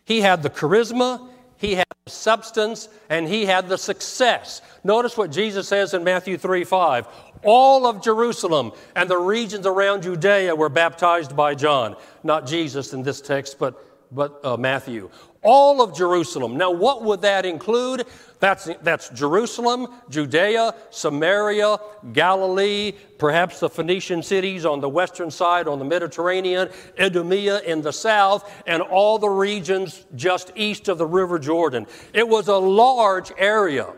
He 0.05 0.21
had 0.21 0.43
the 0.43 0.50
charisma, 0.50 1.28
he 1.57 1.76
had 1.76 1.87
substance, 2.09 2.89
and 3.11 3.27
he 3.27 3.47
had 3.47 3.69
the 3.69 3.77
success. 3.77 4.63
Notice 4.85 5.17
what 5.17 5.33
Jesus 5.33 5.67
says 5.67 5.93
in 5.93 6.05
Matthew 6.05 6.39
3 6.39 6.63
5. 6.63 7.09
All 7.43 7.85
of 7.85 8.01
Jerusalem 8.01 8.71
and 8.95 9.11
the 9.11 9.19
regions 9.19 9.67
around 9.67 10.05
Judea 10.05 10.55
were 10.55 10.69
baptized 10.69 11.35
by 11.35 11.57
John. 11.57 11.97
Not 12.23 12.47
Jesus 12.47 12.93
in 12.93 13.03
this 13.03 13.21
text, 13.21 13.59
but, 13.59 13.85
but 14.15 14.41
uh, 14.45 14.57
Matthew 14.57 15.11
all 15.47 15.81
of 15.81 15.97
Jerusalem. 15.97 16.57
Now, 16.57 16.73
what 16.73 17.05
would 17.05 17.23
that 17.23 17.47
include? 17.47 18.05
That's, 18.41 18.69
that's 18.83 19.09
Jerusalem, 19.11 19.87
Judea, 20.11 20.75
Samaria, 20.91 21.79
Galilee, 22.12 22.93
perhaps 23.17 23.61
the 23.61 23.71
Phoenician 23.71 24.23
cities 24.25 24.67
on 24.67 24.81
the 24.81 24.88
western 24.88 25.31
side, 25.31 25.69
on 25.69 25.79
the 25.79 25.85
Mediterranean, 25.85 26.69
Idumea 26.99 27.61
in 27.61 27.81
the 27.81 27.93
south, 27.93 28.53
and 28.67 28.83
all 28.83 29.19
the 29.19 29.29
regions 29.29 30.05
just 30.17 30.50
east 30.57 30.88
of 30.88 30.99
the 30.99 31.07
River 31.07 31.38
Jordan. 31.38 31.87
It 32.12 32.29
was 32.29 32.49
a 32.49 32.57
large 32.57 33.31
area. 33.38 33.93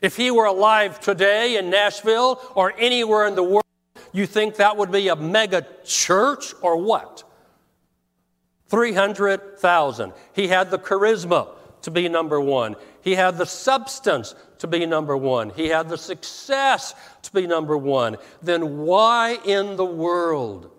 If 0.00 0.16
he 0.16 0.30
were 0.30 0.44
alive 0.44 1.00
today 1.00 1.56
in 1.56 1.70
Nashville 1.70 2.40
or 2.54 2.72
anywhere 2.78 3.26
in 3.26 3.34
the 3.34 3.42
world, 3.42 3.64
you 4.12 4.26
think 4.26 4.56
that 4.56 4.76
would 4.76 4.90
be 4.90 5.08
a 5.08 5.16
mega 5.16 5.66
church 5.84 6.54
or 6.62 6.76
what? 6.76 7.24
300,000. 8.68 10.12
He 10.34 10.48
had 10.48 10.70
the 10.70 10.78
charisma 10.78 11.48
to 11.82 11.90
be 11.90 12.08
number 12.08 12.40
one. 12.40 12.76
He 13.02 13.14
had 13.14 13.38
the 13.38 13.46
substance 13.46 14.34
to 14.58 14.66
be 14.66 14.84
number 14.86 15.16
one. 15.16 15.50
He 15.50 15.68
had 15.68 15.88
the 15.88 15.96
success 15.96 16.94
to 17.22 17.32
be 17.32 17.46
number 17.46 17.76
one. 17.76 18.16
Then 18.42 18.78
why 18.78 19.38
in 19.44 19.76
the 19.76 19.84
world 19.84 20.70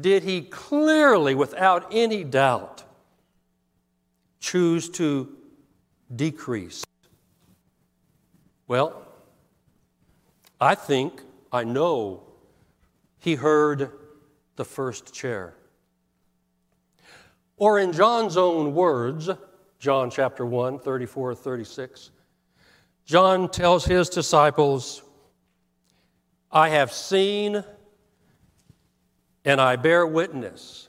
did 0.00 0.22
he 0.22 0.42
clearly, 0.42 1.34
without 1.34 1.92
any 1.92 2.22
doubt, 2.22 2.84
choose 4.38 4.88
to 4.90 5.28
decrease? 6.14 6.84
Well, 8.68 9.02
I 10.60 10.74
think 10.74 11.22
I 11.52 11.64
know 11.64 12.24
he 13.18 13.34
heard 13.34 13.90
the 14.56 14.64
first 14.64 15.14
chair. 15.14 15.54
Or 17.56 17.78
in 17.78 17.92
John's 17.92 18.36
own 18.36 18.74
words, 18.74 19.28
John 19.78 20.10
chapter 20.10 20.44
1, 20.46 20.78
34, 20.80 21.34
36, 21.34 22.10
John 23.04 23.48
tells 23.48 23.84
his 23.84 24.08
disciples, 24.08 25.02
I 26.52 26.68
have 26.70 26.92
seen 26.92 27.64
and 29.44 29.60
I 29.60 29.76
bear 29.76 30.06
witness 30.06 30.88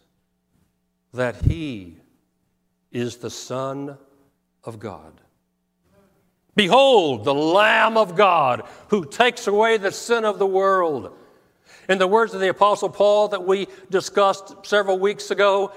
that 1.13 1.43
he 1.43 1.98
is 2.91 3.17
the 3.17 3.30
Son 3.30 3.98
of 4.63 4.80
God. 4.80 5.22
Behold, 6.60 7.24
the 7.24 7.34
Lamb 7.34 7.95
of 7.95 8.17
God 8.17 8.63
who 8.89 9.06
takes 9.06 9.48
away 9.48 9.78
the 9.78 9.93
sin 9.93 10.26
of 10.26 10.39
the 10.39 10.45
world. 10.45 11.17
In 11.88 12.00
the 12.00 12.06
words 12.06 12.34
of 12.34 12.41
the 12.41 12.50
Apostle 12.50 12.89
Paul 12.89 13.30
that 13.30 13.48
we 13.48 13.69
discussed 13.89 14.54
several 14.63 15.00
weeks 15.00 15.32
ago, 15.32 15.72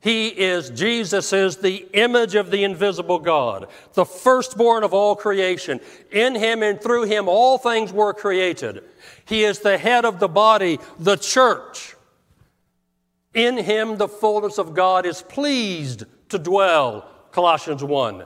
he 0.00 0.26
is, 0.26 0.70
Jesus 0.70 1.32
is 1.32 1.58
the 1.58 1.86
image 1.92 2.34
of 2.34 2.50
the 2.50 2.64
invisible 2.64 3.20
God, 3.20 3.68
the 3.92 4.04
firstborn 4.04 4.82
of 4.82 4.92
all 4.92 5.14
creation. 5.14 5.78
In 6.10 6.34
him 6.34 6.64
and 6.64 6.80
through 6.80 7.04
him, 7.04 7.28
all 7.28 7.56
things 7.56 7.92
were 7.92 8.12
created. 8.12 8.82
He 9.26 9.44
is 9.44 9.60
the 9.60 9.78
head 9.78 10.04
of 10.04 10.18
the 10.18 10.26
body, 10.26 10.80
the 10.98 11.14
church. 11.14 11.94
In 13.32 13.58
him, 13.58 13.96
the 13.96 14.08
fullness 14.08 14.58
of 14.58 14.74
God 14.74 15.06
is 15.06 15.22
pleased 15.22 16.02
to 16.30 16.38
dwell, 16.40 17.08
Colossians 17.30 17.84
1. 17.84 18.24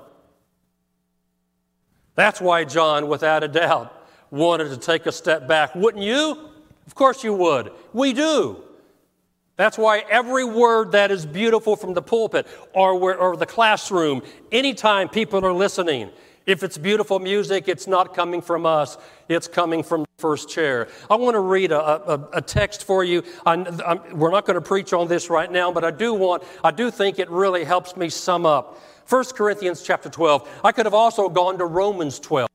That's 2.21 2.39
why 2.39 2.65
John, 2.65 3.09
without 3.09 3.43
a 3.43 3.49
doubt, 3.49 3.99
wanted 4.31 4.69
to 4.69 4.77
take 4.77 5.07
a 5.07 5.13
step 5.13 5.49
back. 5.49 5.75
Wouldn't 5.75 6.05
you? 6.05 6.51
Of 6.87 6.95
course 6.95 7.25
you 7.25 7.33
would. 7.33 7.73
We 7.95 8.13
do. 8.13 8.63
That's 9.57 9.79
why 9.79 10.05
every 10.11 10.45
word 10.45 10.93
that 10.93 11.11
is 11.11 11.25
beautiful 11.25 11.77
from 11.77 11.95
the 11.95 12.03
pulpit 12.03 12.47
or, 12.75 12.99
where, 12.99 13.17
or 13.17 13.39
the 13.39 13.47
classroom, 13.47 14.21
anytime 14.53 15.09
people 15.09 15.47
are 15.47 15.55
listening, 15.55 16.11
if 16.45 16.63
it's 16.63 16.77
beautiful 16.77 17.21
music, 17.21 17.69
it's 17.69 17.87
not 17.87 18.15
coming 18.15 18.43
from 18.43 18.67
us, 18.67 18.99
it's 19.31 19.49
coming 19.49 19.83
from 19.83 20.03
the 20.03 20.09
first 20.19 20.51
chair. 20.51 20.89
I 21.09 21.17
want 21.17 21.37
to 21.37 21.41
read 21.41 21.73
a, 21.73 21.81
a, 21.81 22.29
a 22.35 22.43
text 22.43 22.85
for 22.85 23.03
you. 23.03 23.23
I'm, 23.47 23.67
I'm, 23.81 24.19
we're 24.19 24.31
not 24.31 24.45
going 24.45 24.57
to 24.57 24.61
preach 24.61 24.93
on 24.93 25.09
this 25.09 25.31
right 25.31 25.51
now, 25.51 25.73
but 25.73 25.85
I 25.85 25.91
do 25.91 26.13
want, 26.13 26.43
I 26.63 26.71
do 26.71 26.91
think 26.91 27.19
it 27.19 27.31
really 27.31 27.65
helps 27.65 27.97
me 27.97 28.11
sum 28.11 28.45
up 28.45 28.79
1 29.09 29.25
Corinthians 29.35 29.83
chapter 29.83 30.09
12. 30.09 30.61
I 30.65 30.73
could 30.73 30.87
have 30.87 30.95
also 30.95 31.29
gone 31.29 31.59
to 31.59 31.65
Romans 31.65 32.19
12. 32.21 32.49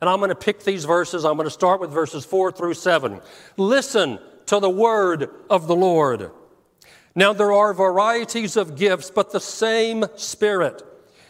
And 0.00 0.10
I'm 0.10 0.18
going 0.18 0.28
to 0.28 0.34
pick 0.34 0.64
these 0.64 0.84
verses. 0.84 1.24
I'm 1.24 1.36
going 1.36 1.46
to 1.46 1.50
start 1.50 1.80
with 1.80 1.90
verses 1.90 2.24
4 2.24 2.52
through 2.52 2.74
7. 2.74 3.20
Listen 3.56 4.18
to 4.46 4.58
the 4.58 4.70
word 4.70 5.30
of 5.48 5.66
the 5.66 5.76
Lord. 5.76 6.30
Now, 7.14 7.32
there 7.32 7.52
are 7.52 7.72
varieties 7.72 8.56
of 8.56 8.76
gifts, 8.76 9.10
but 9.10 9.30
the 9.30 9.40
same 9.40 10.04
Spirit. 10.16 10.82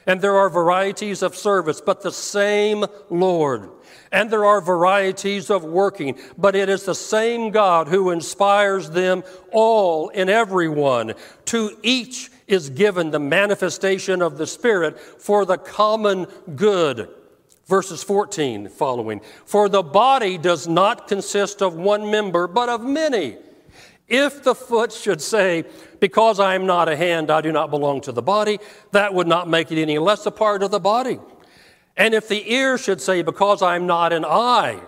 And 0.06 0.20
there 0.20 0.36
are 0.36 0.50
varieties 0.50 1.22
of 1.22 1.36
service, 1.36 1.80
but 1.80 2.02
the 2.02 2.12
same 2.12 2.84
Lord. 3.10 3.70
And 4.12 4.30
there 4.30 4.44
are 4.44 4.60
varieties 4.60 5.50
of 5.50 5.64
working, 5.64 6.18
but 6.36 6.54
it 6.54 6.68
is 6.68 6.84
the 6.84 6.94
same 6.94 7.50
God 7.50 7.88
who 7.88 8.10
inspires 8.10 8.90
them 8.90 9.24
all 9.50 10.10
in 10.10 10.28
everyone. 10.28 11.14
To 11.46 11.76
each 11.82 12.30
is 12.46 12.70
given 12.70 13.10
the 13.10 13.18
manifestation 13.18 14.22
of 14.22 14.38
the 14.38 14.46
Spirit 14.46 14.98
for 14.98 15.44
the 15.44 15.58
common 15.58 16.26
good. 16.54 17.08
Verses 17.66 18.02
14 18.02 18.68
following. 18.68 19.20
For 19.46 19.68
the 19.68 19.82
body 19.82 20.36
does 20.36 20.68
not 20.68 21.08
consist 21.08 21.62
of 21.62 21.74
one 21.74 22.10
member, 22.10 22.46
but 22.46 22.68
of 22.68 22.82
many. 22.82 23.38
If 24.06 24.42
the 24.42 24.54
foot 24.54 24.92
should 24.92 25.22
say, 25.22 25.64
Because 25.98 26.38
I 26.38 26.54
am 26.54 26.66
not 26.66 26.88
a 26.88 26.96
hand, 26.96 27.30
I 27.30 27.40
do 27.40 27.52
not 27.52 27.70
belong 27.70 28.02
to 28.02 28.12
the 28.12 28.22
body, 28.22 28.58
that 28.92 29.14
would 29.14 29.26
not 29.26 29.48
make 29.48 29.72
it 29.72 29.80
any 29.80 29.98
less 29.98 30.26
a 30.26 30.30
part 30.30 30.62
of 30.62 30.70
the 30.70 30.80
body. 30.80 31.18
And 31.96 32.12
if 32.12 32.28
the 32.28 32.52
ear 32.52 32.76
should 32.76 33.00
say, 33.00 33.22
Because 33.22 33.62
I 33.62 33.76
am 33.76 33.86
not 33.86 34.12
an 34.12 34.24
eye, 34.24 34.82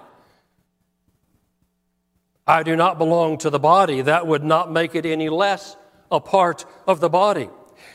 I 2.46 2.62
do 2.62 2.76
not 2.76 2.98
belong 2.98 3.38
to 3.38 3.50
the 3.50 3.58
body, 3.58 4.02
that 4.02 4.26
would 4.26 4.44
not 4.44 4.70
make 4.70 4.94
it 4.94 5.06
any 5.06 5.30
less 5.30 5.76
a 6.10 6.20
part 6.20 6.64
of 6.86 7.00
the 7.00 7.08
body. 7.08 7.48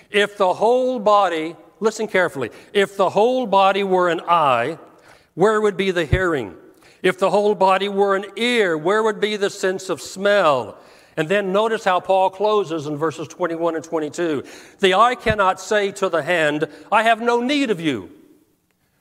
If 0.10 0.38
the 0.38 0.54
whole 0.54 1.00
body, 1.00 1.56
listen 1.80 2.08
carefully, 2.08 2.52
if 2.74 2.98
the 2.98 3.10
whole 3.10 3.48
body 3.48 3.84
were 3.84 4.10
an 4.10 4.22
eye, 4.28 4.78
where 5.36 5.62
would 5.62 5.78
be 5.78 5.92
the 5.92 6.06
hearing? 6.06 6.56
If 7.02 7.18
the 7.18 7.30
whole 7.30 7.56
body 7.56 7.90
were 7.90 8.16
an 8.16 8.26
ear, 8.36 8.78
where 8.78 9.02
would 9.02 9.20
be 9.20 9.36
the 9.38 9.50
sense 9.50 9.90
of 9.90 10.02
smell? 10.02 10.78
And 11.18 11.28
then 11.28 11.52
notice 11.52 11.84
how 11.84 12.00
Paul 12.00 12.30
closes 12.30 12.88
in 12.88 12.98
verses 12.98 13.28
21 13.28 13.76
and 13.76 13.84
22. 13.84 14.44
The 14.80 14.94
eye 14.94 15.16
cannot 15.16 15.60
say 15.60 15.92
to 15.94 16.10
the 16.10 16.24
hand, 16.24 16.68
I 16.92 17.04
have 17.04 17.22
no 17.22 17.42
need 17.42 17.70
of 17.70 17.82
you, 17.82 18.12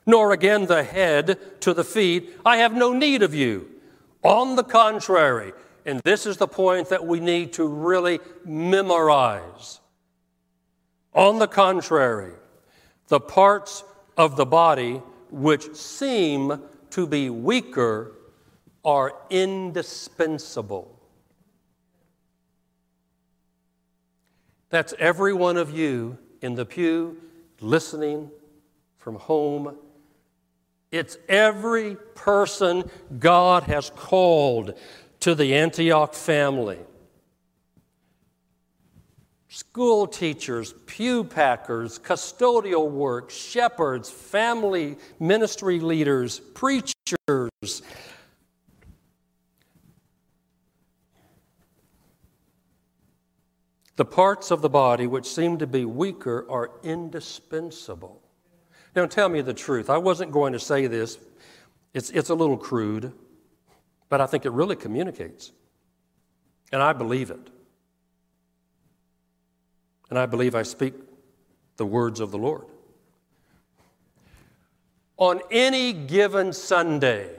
nor 0.05 0.31
again 0.31 0.65
the 0.65 0.83
head 0.83 1.61
to 1.61 1.73
the 1.73 1.83
feet, 1.83 2.37
I 2.45 2.57
have 2.57 2.73
no 2.73 2.93
need 2.93 3.21
of 3.23 3.33
you. 3.33 3.67
On 4.23 4.55
the 4.55 4.63
contrary, 4.63 5.53
and 5.85 5.99
this 6.03 6.25
is 6.25 6.37
the 6.37 6.47
point 6.47 6.89
that 6.89 7.05
we 7.05 7.19
need 7.19 7.53
to 7.53 7.65
really 7.65 8.19
memorize. 8.45 9.79
On 11.13 11.39
the 11.39 11.47
contrary, 11.47 12.33
the 13.07 13.19
parts 13.19 13.83
of 14.17 14.37
the 14.37 14.45
body 14.45 15.01
which 15.29 15.75
seem 15.75 16.61
to 16.91 17.07
be 17.07 17.29
weaker 17.29 18.13
are 18.83 19.13
indispensable. 19.29 20.99
That's 24.69 24.93
every 24.97 25.33
one 25.33 25.57
of 25.57 25.77
you 25.77 26.17
in 26.41 26.55
the 26.55 26.65
pew 26.65 27.17
listening 27.59 28.31
from 28.97 29.15
home. 29.15 29.75
It's 30.91 31.17
every 31.27 31.95
person 32.15 32.89
God 33.19 33.63
has 33.63 33.91
called 33.95 34.73
to 35.21 35.33
the 35.33 35.55
Antioch 35.55 36.13
family. 36.13 36.79
School 39.47 40.07
teachers, 40.07 40.73
pew 40.85 41.23
packers, 41.23 41.99
custodial 41.99 42.89
work, 42.89 43.29
shepherds, 43.29 44.09
family 44.09 44.97
ministry 45.19 45.79
leaders, 45.79 46.39
preachers, 46.39 47.49
The 54.01 54.05
parts 54.05 54.49
of 54.49 54.63
the 54.63 54.69
body 54.69 55.05
which 55.05 55.27
seem 55.27 55.59
to 55.59 55.67
be 55.67 55.85
weaker 55.85 56.47
are 56.49 56.71
indispensable. 56.81 58.19
Now, 58.95 59.05
tell 59.05 59.29
me 59.29 59.41
the 59.41 59.53
truth. 59.53 59.91
I 59.91 59.99
wasn't 59.99 60.31
going 60.31 60.53
to 60.53 60.59
say 60.59 60.87
this, 60.87 61.19
it's, 61.93 62.09
it's 62.09 62.29
a 62.31 62.33
little 62.33 62.57
crude, 62.57 63.13
but 64.11 64.19
I 64.19 64.25
think 64.25 64.45
it 64.45 64.51
really 64.51 64.75
communicates. 64.75 65.53
And 66.73 66.83
I 66.83 66.91
believe 66.91 67.31
it. 67.31 67.49
And 70.09 70.19
I 70.19 70.25
believe 70.25 70.53
I 70.53 70.63
speak 70.63 70.93
the 71.77 71.85
words 71.85 72.19
of 72.19 72.29
the 72.29 72.37
Lord. 72.37 72.65
On 75.15 75.39
any 75.49 75.93
given 75.93 76.51
Sunday, 76.51 77.29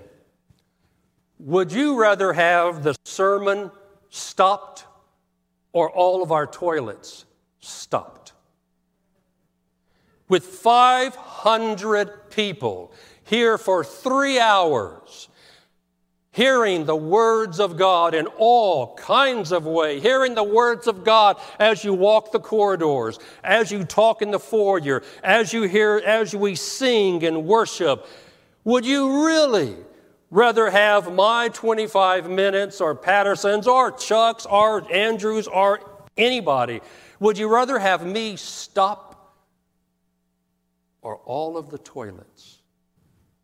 would 1.38 1.70
you 1.72 2.00
rather 2.00 2.32
have 2.32 2.82
the 2.82 2.96
sermon 3.04 3.70
stopped 4.08 4.86
or 5.72 5.90
all 5.90 6.22
of 6.22 6.32
our 6.32 6.46
toilets 6.46 7.26
stopped. 7.60 8.32
With 10.26 10.44
500 10.44 12.30
people 12.30 12.92
here 13.24 13.58
for 13.58 13.84
three 13.84 14.38
hours, 14.38 15.28
hearing 16.32 16.86
the 16.86 16.96
words 16.96 17.60
of 17.60 17.76
God 17.76 18.14
in 18.14 18.26
all 18.38 18.94
kinds 18.96 19.52
of 19.52 19.66
ways, 19.66 20.02
hearing 20.02 20.34
the 20.34 20.42
words 20.42 20.86
of 20.86 21.04
God 21.04 21.38
as 21.58 21.84
you 21.84 21.92
walk 21.92 22.32
the 22.32 22.40
corridors, 22.40 23.18
as 23.44 23.70
you 23.70 23.84
talk 23.84 24.22
in 24.22 24.30
the 24.30 24.40
foyer, 24.40 25.02
as 25.22 25.52
you 25.52 25.62
hear, 25.62 26.02
as 26.04 26.34
we 26.34 26.54
sing 26.54 27.22
and 27.24 27.44
worship, 27.44 28.06
would 28.64 28.86
you 28.86 29.26
really 29.26 29.76
rather 30.30 30.70
have 30.70 31.12
my 31.12 31.48
25 31.50 32.30
minutes 32.30 32.80
or 32.80 32.94
Patterson's 32.94 33.66
or 33.66 33.92
Chuck's 33.92 34.46
or 34.46 34.90
Andrew's 34.90 35.46
or 35.46 35.80
anybody? 36.16 36.80
Would 37.20 37.36
you 37.36 37.52
rather 37.52 37.78
have 37.78 38.06
me 38.06 38.36
stop 38.36 39.36
or 41.02 41.16
all 41.18 41.58
of 41.58 41.68
the 41.68 41.78
toilets 41.78 42.62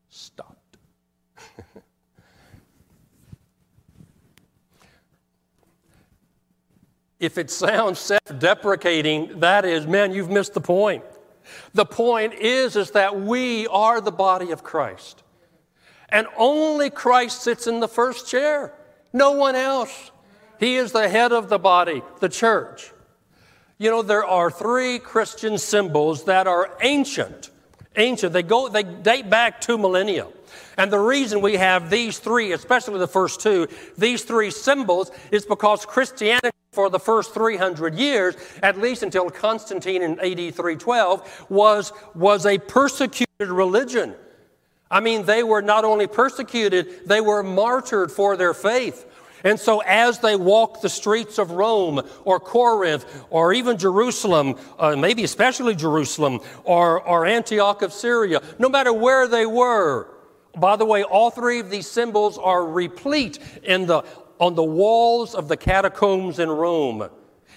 stopped? 0.08 0.54
If 7.20 7.38
it 7.38 7.50
sounds 7.50 7.98
self 7.98 8.38
deprecating, 8.38 9.40
that 9.40 9.64
is, 9.64 9.86
man, 9.86 10.12
you've 10.12 10.30
missed 10.30 10.54
the 10.54 10.60
point. 10.60 11.04
The 11.74 11.86
point 11.86 12.34
is, 12.34 12.76
is 12.76 12.92
that 12.92 13.20
we 13.20 13.66
are 13.68 14.00
the 14.00 14.12
body 14.12 14.50
of 14.50 14.62
Christ. 14.62 15.22
And 16.08 16.26
only 16.36 16.90
Christ 16.90 17.42
sits 17.42 17.66
in 17.66 17.80
the 17.80 17.88
first 17.88 18.28
chair, 18.28 18.74
no 19.12 19.32
one 19.32 19.54
else. 19.54 20.10
He 20.58 20.76
is 20.76 20.92
the 20.92 21.08
head 21.08 21.32
of 21.32 21.48
the 21.48 21.58
body, 21.58 22.02
the 22.20 22.28
church. 22.28 22.92
You 23.78 23.90
know, 23.90 24.02
there 24.02 24.24
are 24.24 24.50
three 24.50 24.98
Christian 24.98 25.56
symbols 25.56 26.24
that 26.24 26.46
are 26.46 26.76
ancient. 26.82 27.50
Ancient. 27.96 28.32
They 28.32 28.42
go, 28.42 28.68
they 28.68 28.82
date 28.82 29.30
back 29.30 29.60
two 29.60 29.78
millennia. 29.78 30.26
And 30.78 30.92
the 30.92 30.98
reason 31.00 31.40
we 31.40 31.54
have 31.54 31.90
these 31.90 32.20
three, 32.20 32.52
especially 32.52 33.00
the 33.00 33.08
first 33.08 33.40
two, 33.40 33.66
these 33.98 34.22
three 34.22 34.52
symbols 34.52 35.10
is 35.32 35.44
because 35.44 35.84
Christianity 35.84 36.50
for 36.72 36.88
the 36.88 37.00
first 37.00 37.34
300 37.34 37.96
years, 37.96 38.36
at 38.62 38.78
least 38.78 39.02
until 39.02 39.28
Constantine 39.28 40.02
in 40.02 40.12
AD 40.20 40.54
312, 40.54 41.46
was, 41.48 41.92
was 42.14 42.46
a 42.46 42.58
persecuted 42.58 43.48
religion. 43.48 44.14
I 44.88 45.00
mean, 45.00 45.26
they 45.26 45.42
were 45.42 45.62
not 45.62 45.84
only 45.84 46.06
persecuted, 46.06 47.06
they 47.06 47.20
were 47.20 47.42
martyred 47.42 48.12
for 48.12 48.36
their 48.36 48.54
faith. 48.54 49.04
And 49.44 49.58
so, 49.58 49.80
as 49.80 50.18
they 50.20 50.36
walked 50.36 50.82
the 50.82 50.88
streets 50.88 51.38
of 51.38 51.52
Rome 51.52 52.02
or 52.24 52.40
Corinth 52.40 53.24
or 53.30 53.52
even 53.52 53.78
Jerusalem, 53.78 54.56
uh, 54.78 54.96
maybe 54.96 55.24
especially 55.24 55.74
Jerusalem 55.74 56.40
or, 56.64 57.00
or 57.02 57.26
Antioch 57.26 57.82
of 57.82 57.92
Syria, 57.92 58.40
no 58.58 58.68
matter 58.68 58.92
where 58.92 59.28
they 59.28 59.46
were, 59.46 60.08
by 60.56 60.76
the 60.76 60.84
way, 60.84 61.02
all 61.02 61.30
three 61.30 61.60
of 61.60 61.70
these 61.70 61.88
symbols 61.88 62.38
are 62.38 62.64
replete 62.64 63.38
in 63.62 63.86
the, 63.86 64.02
on 64.38 64.54
the 64.54 64.64
walls 64.64 65.34
of 65.34 65.48
the 65.48 65.56
catacombs 65.56 66.38
in 66.38 66.48
Rome. 66.50 67.08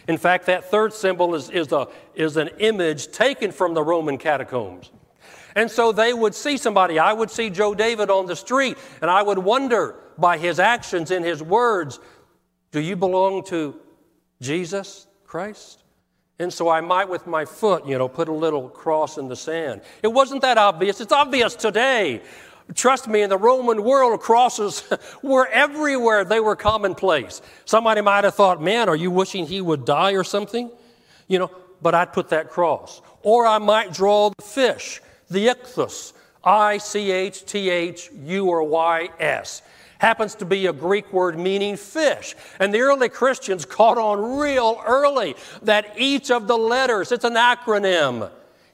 In 0.07 0.17
fact, 0.17 0.45
that 0.47 0.69
third 0.69 0.93
symbol 0.93 1.35
is, 1.35 1.49
is, 1.49 1.71
a, 1.71 1.87
is 2.15 2.37
an 2.37 2.49
image 2.59 3.11
taken 3.11 3.51
from 3.51 3.73
the 3.73 3.83
Roman 3.83 4.17
catacombs. 4.17 4.91
And 5.55 5.69
so 5.69 5.91
they 5.91 6.13
would 6.13 6.33
see 6.33 6.57
somebody. 6.57 6.97
I 6.97 7.13
would 7.13 7.29
see 7.29 7.49
Joe 7.49 7.75
David 7.75 8.09
on 8.09 8.25
the 8.25 8.35
street, 8.35 8.77
and 9.01 9.11
I 9.11 9.21
would 9.21 9.37
wonder 9.37 9.95
by 10.17 10.37
his 10.37 10.59
actions 10.59 11.11
and 11.11 11.25
his 11.25 11.43
words, 11.43 11.99
do 12.71 12.79
you 12.79 12.95
belong 12.95 13.43
to 13.45 13.75
Jesus 14.39 15.07
Christ? 15.25 15.83
And 16.39 16.51
so 16.51 16.69
I 16.69 16.81
might, 16.81 17.07
with 17.07 17.27
my 17.27 17.45
foot, 17.45 17.85
you 17.85 17.97
know, 17.97 18.07
put 18.07 18.27
a 18.27 18.33
little 18.33 18.69
cross 18.69 19.17
in 19.17 19.27
the 19.27 19.35
sand. 19.35 19.81
It 20.01 20.07
wasn't 20.07 20.41
that 20.41 20.57
obvious. 20.57 20.99
It's 20.99 21.11
obvious 21.11 21.53
today. 21.53 22.21
Trust 22.75 23.07
me, 23.07 23.21
in 23.21 23.29
the 23.29 23.37
Roman 23.37 23.83
world, 23.83 24.19
crosses 24.21 24.83
were 25.21 25.47
everywhere. 25.47 26.23
They 26.23 26.39
were 26.39 26.55
commonplace. 26.55 27.41
Somebody 27.65 28.01
might 28.01 28.23
have 28.23 28.35
thought, 28.35 28.61
man, 28.61 28.89
are 28.89 28.95
you 28.95 29.11
wishing 29.11 29.45
he 29.45 29.61
would 29.61 29.85
die 29.85 30.11
or 30.11 30.23
something? 30.23 30.69
You 31.27 31.39
know, 31.39 31.51
but 31.81 31.95
I'd 31.95 32.13
put 32.13 32.29
that 32.29 32.49
cross. 32.49 33.01
Or 33.23 33.45
I 33.45 33.57
might 33.57 33.93
draw 33.93 34.29
the 34.29 34.43
fish 34.43 35.01
the 35.31 35.47
ichthus, 35.47 36.13
I 36.43 36.77
C 36.77 37.11
H 37.11 37.45
T 37.45 37.69
H 37.69 38.09
U 38.25 38.47
or 38.47 38.63
Y 38.63 39.09
S. 39.19 39.61
Happens 39.97 40.35
to 40.35 40.45
be 40.45 40.65
a 40.65 40.73
Greek 40.73 41.11
word 41.13 41.37
meaning 41.37 41.77
fish. 41.77 42.35
And 42.59 42.73
the 42.73 42.79
early 42.79 43.07
Christians 43.07 43.65
caught 43.65 43.97
on 43.97 44.39
real 44.39 44.81
early 44.85 45.35
that 45.61 45.93
each 45.97 46.31
of 46.31 46.47
the 46.47 46.57
letters, 46.57 47.11
it's 47.11 47.23
an 47.23 47.35
acronym. 47.35 48.29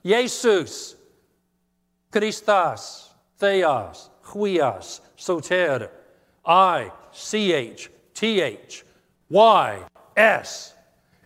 Jesus, 0.06 0.96
Christos, 2.12 3.07
Theos, 3.38 4.10
Huios, 4.26 5.02
Soter, 5.16 5.90
I, 6.46 6.92
C 7.12 7.54
H, 7.54 7.90
T 8.14 8.42
H, 8.42 8.84
Y, 9.30 9.80
S. 10.16 10.74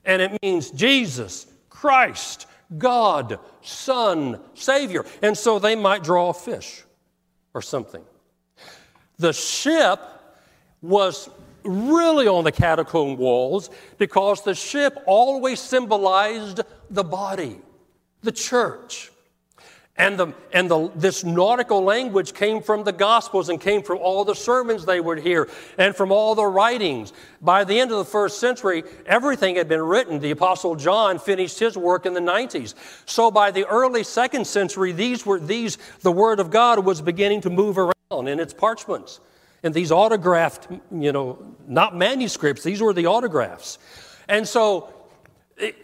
And 0.06 0.21
it 0.21 0.41
means 0.41 0.71
Jesus, 0.71 1.47
Christ, 1.69 2.47
God, 2.78 3.39
Son, 3.62 4.39
Savior. 4.54 5.06
And 5.21 5.38
so 5.38 5.60
they 5.60 5.76
might 5.76 6.04
draw 6.04 6.30
a 6.30 6.34
fish. 6.34 6.84
or 7.54 7.62
something. 7.62 8.04
The 9.17 9.34
ship 9.34 10.00
was 10.82 11.30
really 11.63 12.28
on 12.28 12.43
the 12.43 12.52
catacomb 12.52 13.17
walls 13.17 13.69
because 13.97 14.43
the 14.43 14.56
ship 14.56 14.97
always 15.06 15.60
symbolized 15.60 16.62
the 16.89 17.04
body, 17.04 17.60
the 18.24 18.32
church. 18.32 19.11
And, 19.97 20.17
the, 20.17 20.34
and 20.54 20.71
the, 20.71 20.89
this 20.95 21.23
nautical 21.23 21.84
language 21.84 22.34
came 22.34 22.63
from 22.63 22.84
the 22.84 22.93
Gospels 22.93 23.49
and 23.49 23.60
came 23.60 23.84
from 23.84 23.97
all 23.97 24.23
the 24.23 24.34
sermons 24.34 24.86
they 24.86 25.01
would 25.01 25.19
hear 25.19 25.49
and 25.77 25.95
from 25.95 26.12
all 26.12 26.34
the 26.34 26.45
writings. 26.45 27.12
By 27.41 27.65
the 27.65 27.77
end 27.80 27.91
of 27.91 27.97
the 27.97 28.06
first 28.06 28.39
century, 28.39 28.84
everything 29.06 29.58
had 29.58 29.67
been 29.67 29.82
written. 29.82 30.19
The 30.19 30.32
Apostle 30.32 30.75
John 30.75 31.19
finished 31.19 31.60
his 31.60 31.77
work 31.77 32.06
in 32.06 32.13
the 32.13 32.21
90s. 32.21 32.73
So 33.06 33.30
by 33.30 33.51
the 33.51 33.65
early 33.67 34.04
second 34.04 34.47
century, 34.47 34.93
these 34.93 35.25
were 35.25 35.39
these, 35.39 35.77
the 36.01 36.12
Word 36.12 36.39
of 36.39 36.51
God 36.51 36.86
was 36.86 37.01
beginning 37.01 37.41
to 37.41 37.49
move 37.49 37.77
around 37.77 38.27
in 38.27 38.39
its 38.39 38.54
parchments. 38.54 39.19
And 39.62 39.73
these 39.73 39.91
autographed, 39.91 40.67
you 40.91 41.12
know, 41.12 41.38
not 41.67 41.95
manuscripts, 41.95 42.63
these 42.63 42.82
were 42.82 42.93
the 42.93 43.08
autographs. 43.08 43.77
And 44.27 44.47
so 44.47 45.01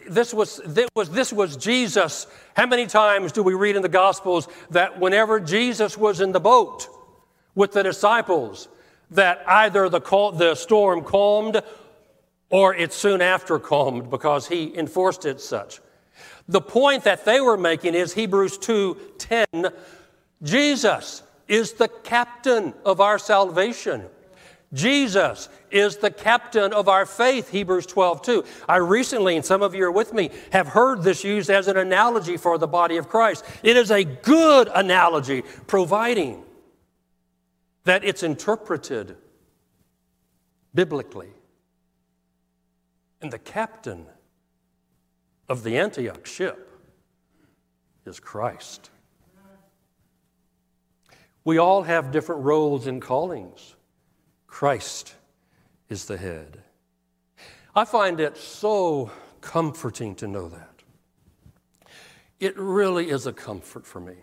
this 0.08 0.34
was, 0.34 0.60
this 0.64 0.88
was, 0.94 1.10
this 1.10 1.32
was 1.32 1.56
Jesus. 1.56 2.26
How 2.56 2.66
many 2.66 2.86
times 2.86 3.32
do 3.32 3.42
we 3.42 3.54
read 3.54 3.76
in 3.76 3.82
the 3.82 3.88
Gospels 3.88 4.48
that 4.70 4.98
whenever 4.98 5.40
Jesus 5.40 5.96
was 5.96 6.20
in 6.20 6.32
the 6.32 6.40
boat 6.40 6.88
with 7.54 7.72
the 7.72 7.82
disciples, 7.82 8.68
that 9.10 9.42
either 9.48 9.88
the, 9.88 10.00
the 10.34 10.54
storm 10.54 11.02
calmed 11.02 11.62
or 12.50 12.74
it 12.74 12.92
soon 12.92 13.20
after 13.20 13.58
calmed 13.58 14.10
because 14.10 14.48
he 14.48 14.76
enforced 14.76 15.24
it 15.24 15.40
such? 15.40 15.80
The 16.48 16.60
point 16.60 17.04
that 17.04 17.24
they 17.24 17.40
were 17.40 17.58
making 17.58 17.94
is 17.94 18.14
Hebrews 18.14 18.58
2:10 18.58 19.72
Jesus 20.42 21.22
is 21.46 21.72
the 21.74 21.88
captain 21.88 22.74
of 22.84 23.00
our 23.00 23.18
salvation. 23.18 24.04
Jesus 24.72 25.48
is 25.70 25.96
the 25.96 26.10
captain 26.10 26.72
of 26.72 26.88
our 26.88 27.06
faith, 27.06 27.50
Hebrews 27.50 27.86
12, 27.86 28.22
2. 28.22 28.44
I 28.68 28.76
recently, 28.76 29.36
and 29.36 29.44
some 29.44 29.62
of 29.62 29.74
you 29.74 29.84
are 29.84 29.92
with 29.92 30.12
me, 30.12 30.30
have 30.52 30.68
heard 30.68 31.02
this 31.02 31.24
used 31.24 31.50
as 31.50 31.68
an 31.68 31.76
analogy 31.76 32.36
for 32.36 32.58
the 32.58 32.66
body 32.66 32.96
of 32.96 33.08
Christ. 33.08 33.44
It 33.62 33.76
is 33.76 33.90
a 33.90 34.04
good 34.04 34.68
analogy, 34.74 35.42
providing 35.66 36.44
that 37.84 38.04
it's 38.04 38.22
interpreted 38.22 39.16
biblically. 40.74 41.30
And 43.20 43.32
the 43.32 43.38
captain 43.38 44.06
of 45.48 45.62
the 45.62 45.78
Antioch 45.78 46.26
ship 46.26 46.70
is 48.04 48.20
Christ. 48.20 48.90
We 51.44 51.58
all 51.58 51.82
have 51.82 52.10
different 52.10 52.42
roles 52.42 52.86
and 52.86 53.00
callings. 53.00 53.74
Christ 54.46 55.14
is 55.88 56.04
the 56.06 56.16
head. 56.16 56.62
I 57.74 57.84
find 57.84 58.20
it 58.20 58.36
so 58.36 59.10
comforting 59.40 60.14
to 60.16 60.26
know 60.26 60.48
that. 60.48 60.82
It 62.40 62.56
really 62.56 63.10
is 63.10 63.26
a 63.26 63.32
comfort 63.32 63.86
for 63.86 64.00
me. 64.00 64.14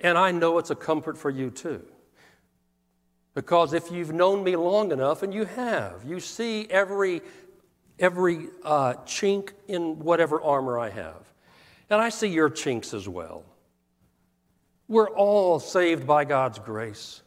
And 0.00 0.16
I 0.16 0.30
know 0.30 0.58
it's 0.58 0.70
a 0.70 0.76
comfort 0.76 1.18
for 1.18 1.30
you 1.30 1.50
too. 1.50 1.84
Because 3.34 3.72
if 3.72 3.92
you've 3.92 4.12
known 4.12 4.42
me 4.42 4.56
long 4.56 4.90
enough, 4.90 5.22
and 5.22 5.32
you 5.32 5.44
have, 5.44 6.02
you 6.04 6.18
see 6.18 6.66
every, 6.70 7.22
every 7.98 8.48
uh, 8.64 8.94
chink 9.04 9.50
in 9.68 10.00
whatever 10.00 10.40
armor 10.40 10.78
I 10.78 10.90
have. 10.90 11.32
And 11.90 12.00
I 12.00 12.08
see 12.08 12.28
your 12.28 12.50
chinks 12.50 12.92
as 12.92 13.08
well. 13.08 13.44
We're 14.88 15.10
all 15.10 15.60
saved 15.60 16.06
by 16.06 16.24
God's 16.24 16.58
grace. 16.58 17.22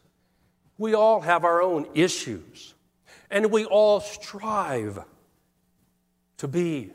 We 0.78 0.94
all 0.94 1.20
have 1.20 1.44
our 1.44 1.62
own 1.62 1.86
issues, 1.94 2.74
and 3.32 3.50
we 3.50 3.64
all 3.64 3.98
strive 3.98 5.00
to 6.36 6.46
be 6.46 6.92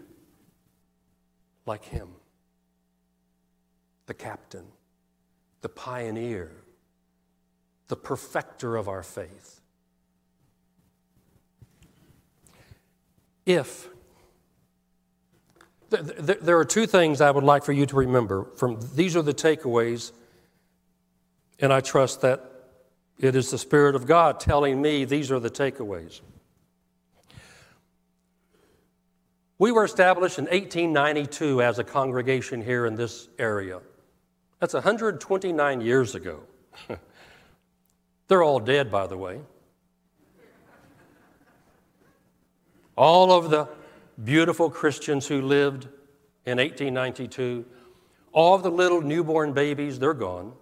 like 1.66 1.84
Him 1.84 2.10
the 4.06 4.14
captain, 4.14 4.64
the 5.60 5.68
pioneer, 5.68 6.50
the 7.90 7.96
perfecter 7.98 8.78
of 8.78 8.88
our 8.88 9.04
faith. 9.04 9.60
If 13.46 13.90
there 15.90 16.58
are 16.58 16.66
two 16.66 16.86
things 16.86 17.20
I 17.20 17.32
would 17.32 17.44
like 17.44 17.64
for 17.66 17.74
you 17.74 17.86
to 17.86 17.96
remember 17.96 18.46
from 18.56 18.80
these 18.94 19.16
are 19.16 19.22
the 19.22 19.34
takeaways 19.34 20.12
and 21.60 21.72
I 21.72 21.80
trust 21.80 22.22
that 22.22 22.57
it 23.20 23.36
is 23.36 23.52
the 23.52 23.58
Spirit 23.58 23.96
of 23.96 24.06
God 24.06 24.40
telling 24.40 24.82
me 24.82 25.06
these 25.06 25.32
are 25.32 25.40
the 25.40 25.50
takeaways. 25.50 26.22
We 29.60 29.72
were 29.72 29.84
established 29.84 30.38
in 30.38 30.46
1892 30.46 31.64
as 31.64 31.80
a 31.80 31.84
congregation 31.84 32.62
here 32.62 32.86
in 32.86 32.96
this 32.96 33.28
area. 33.40 33.80
That's 34.60 34.74
129 34.76 35.82
years 35.82 36.14
ago. 36.14 36.42
They're 38.28 38.44
all 38.44 38.60
dead, 38.60 38.92
by 38.92 39.08
the 39.08 39.18
way. 39.18 39.42
All 42.96 43.32
of 43.32 43.50
the 43.50 43.68
beautiful 44.24 44.70
Christians 44.70 45.28
who 45.28 45.42
lived 45.42 45.86
in 46.46 46.58
1892, 46.58 47.66
all 48.32 48.56
of 48.56 48.64
the 48.64 48.72
little 48.72 49.02
newborn 49.02 49.54
babies, 49.54 50.00
they're 50.00 50.14
gone. 50.14 50.54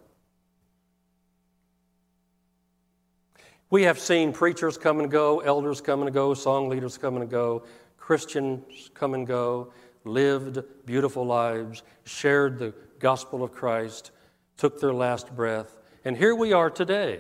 We 3.75 3.83
have 3.83 3.99
seen 3.99 4.31
preachers 4.31 4.77
come 4.77 5.01
and 5.01 5.11
go, 5.11 5.41
elders 5.41 5.81
come 5.81 6.01
and 6.01 6.13
go, 6.13 6.33
song 6.33 6.69
leaders 6.69 6.97
come 6.97 7.17
and 7.17 7.29
go, 7.29 7.63
Christians 7.97 8.89
come 8.93 9.13
and 9.13 9.27
go, 9.27 9.73
lived 10.05 10.63
beautiful 10.85 11.25
lives, 11.25 11.83
shared 12.05 12.57
the 12.57 12.73
gospel 12.99 13.43
of 13.43 13.51
Christ, 13.51 14.11
took 14.55 14.79
their 14.79 14.93
last 14.93 15.35
breath, 15.35 15.75
and 16.05 16.15
here 16.15 16.33
we 16.33 16.53
are 16.53 16.69
today. 16.69 17.19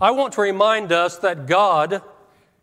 I 0.00 0.10
want 0.12 0.32
to 0.32 0.40
remind 0.40 0.90
us 0.90 1.18
that 1.18 1.46
God 1.46 2.00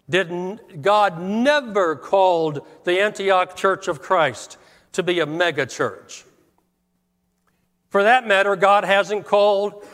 didn't 0.09 0.81
God 0.81 1.21
never 1.21 1.95
called 1.95 2.65
the 2.85 2.99
Antioch 2.99 3.55
Church 3.55 3.87
of 3.87 4.01
Christ 4.01 4.57
to 4.93 5.03
be 5.03 5.19
a 5.19 5.27
mega 5.27 5.67
church. 5.67 6.25
For 7.91 8.01
that 8.01 8.25
matter, 8.25 8.55
God 8.55 8.83
hasn't 8.83 9.27
called 9.27 9.85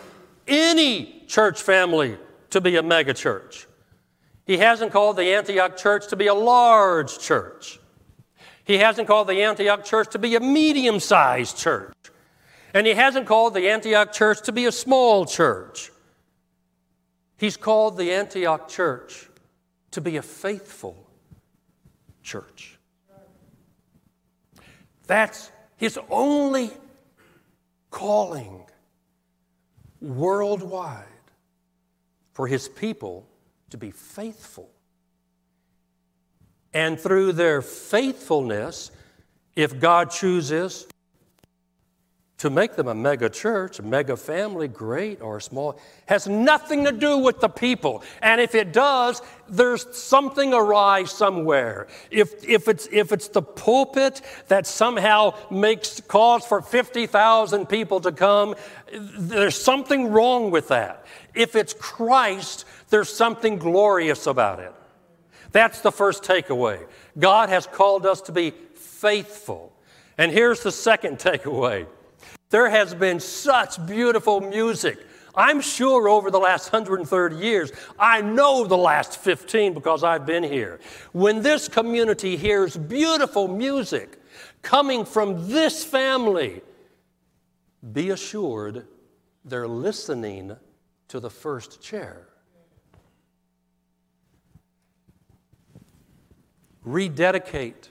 any 0.47 1.25
church 1.27 1.61
family 1.61 2.17
to 2.51 2.62
be 2.62 2.75
a 2.75 2.83
megachurch. 2.83 3.65
He 4.45 4.57
hasn't 4.57 4.91
called 4.91 5.17
the 5.17 5.35
Antioch 5.35 5.77
church 5.77 6.07
to 6.07 6.15
be 6.15 6.27
a 6.27 6.33
large 6.33 7.19
church. 7.19 7.79
He 8.63 8.77
hasn't 8.77 9.07
called 9.07 9.27
the 9.27 9.43
Antioch 9.43 9.83
church 9.85 10.09
to 10.12 10.19
be 10.19 10.35
a 10.35 10.39
medium 10.39 10.99
sized 10.99 11.57
church. 11.57 11.93
And 12.73 12.85
he 12.85 12.93
hasn't 12.93 13.25
called 13.25 13.53
the 13.53 13.69
Antioch 13.69 14.12
church 14.12 14.41
to 14.43 14.51
be 14.51 14.65
a 14.65 14.71
small 14.71 15.25
church. 15.25 15.91
He's 17.38 17.57
called 17.57 17.97
the 17.97 18.12
Antioch 18.12 18.67
church 18.67 19.29
to 19.91 20.01
be 20.01 20.17
a 20.17 20.21
faithful 20.21 21.07
church. 22.21 22.77
That's 25.07 25.51
his 25.77 25.97
only 26.09 26.69
calling 27.89 28.65
worldwide 30.01 31.05
for 32.39 32.47
his 32.47 32.69
people 32.69 33.28
to 33.69 33.78
be 33.78 33.91
faithful. 33.91 34.69
And 36.73 36.97
through 36.97 37.34
their 37.34 37.62
faithfulness, 37.62 38.91
if 39.58 39.78
God 39.78 40.10
chooses 40.10 40.88
to 42.39 42.49
make 42.49 42.75
them 42.75 42.88
a 42.88 42.95
mega 42.95 43.30
church, 43.30 43.80
a 43.80 43.84
mega 43.84 44.15
family, 44.15 44.69
great 44.69 45.21
or 45.21 45.41
small, 45.41 45.78
has 46.06 46.25
nothing 46.25 46.86
to 46.86 46.91
do 46.91 47.17
with 47.17 47.41
the 47.41 47.49
people. 47.49 48.02
And 48.21 48.39
if 48.39 48.56
it 48.56 48.71
does, 48.71 49.21
there's 49.49 49.86
something 49.97 50.54
awry 50.54 51.04
somewhere. 51.04 51.88
If, 52.10 52.45
if, 52.45 52.69
it's, 52.69 52.88
if 52.91 53.12
it's 53.12 53.28
the 53.28 53.41
pulpit 53.41 54.21
that 54.47 54.65
somehow 54.65 55.34
makes 55.52 55.99
cause 56.02 56.45
for 56.45 56.62
50,000 56.62 57.67
people 57.67 57.99
to 58.02 58.12
come, 58.13 58.56
there's 58.91 59.62
something 59.62 60.10
wrong 60.10 60.49
with 60.49 60.69
that. 60.69 61.06
If 61.36 61.58
it's 61.58 61.73
Christ, 61.73 62.63
there's 62.89 63.13
something 63.13 63.58
glorious 63.58 64.28
about 64.28 64.60
it. 64.60 64.73
That's 65.52 65.82
the 65.82 65.91
first 65.91 66.23
takeaway. 66.23 66.88
God 67.17 67.49
has 67.49 67.67
called 67.67 68.06
us 68.06 68.21
to 68.21 68.32
be 68.32 68.52
faithful. 68.75 69.73
And 70.17 70.32
here's 70.32 70.63
the 70.63 70.71
second 70.71 71.17
takeaway 71.19 71.86
there 72.49 72.69
has 72.69 72.93
been 72.93 73.19
such 73.19 73.85
beautiful 73.85 74.41
music. 74.41 74.99
I'm 75.35 75.62
sure 75.62 76.09
over 76.09 76.31
the 76.31 76.39
last 76.39 76.71
130 76.71 77.35
years, 77.35 77.71
I 77.97 78.21
know 78.21 78.65
the 78.65 78.77
last 78.77 79.19
15 79.19 79.73
because 79.73 80.03
I've 80.03 80.25
been 80.25 80.43
here. 80.43 80.79
When 81.12 81.41
this 81.41 81.67
community 81.67 82.35
hears 82.35 82.75
beautiful 82.75 83.47
music 83.47 84.19
coming 84.62 85.05
from 85.05 85.47
this 85.47 85.83
family, 85.83 86.62
be 87.93 88.09
assured 88.09 88.88
they're 89.45 89.67
listening 89.67 90.55
to 91.09 91.19
the 91.19 91.29
first 91.29 91.81
chair. 91.81 92.27
Rededicate. 96.83 97.89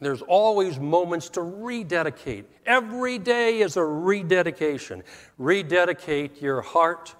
There's 0.00 0.22
always 0.22 0.80
moments 0.80 1.28
to 1.30 1.42
rededicate. 1.42 2.46
Every 2.64 3.18
day 3.18 3.60
is 3.60 3.76
a 3.76 3.84
rededication. 3.84 5.02
Rededicate 5.36 6.40
your 6.40 6.62
heart 6.62 7.14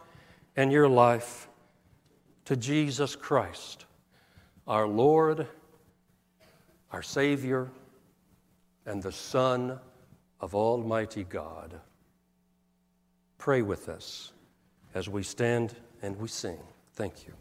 and 0.56 0.72
your 0.72 0.88
life 0.88 1.48
to 2.46 2.56
Jesus 2.56 3.14
Christ, 3.14 3.84
our 4.66 4.88
Lord, 4.88 5.46
our 6.90 7.02
Savior, 7.02 7.70
and 8.86 9.02
the 9.02 9.12
Son 9.12 9.78
of 10.40 10.54
Almighty 10.54 11.24
God. 11.24 11.78
Pray 13.36 13.62
with 13.62 13.88
us 13.88 14.32
as 14.94 15.08
we 15.08 15.22
stand 15.22 15.74
and 16.02 16.16
we 16.18 16.28
sing. 16.28 16.58
Thank 16.94 17.26
you. 17.26 17.34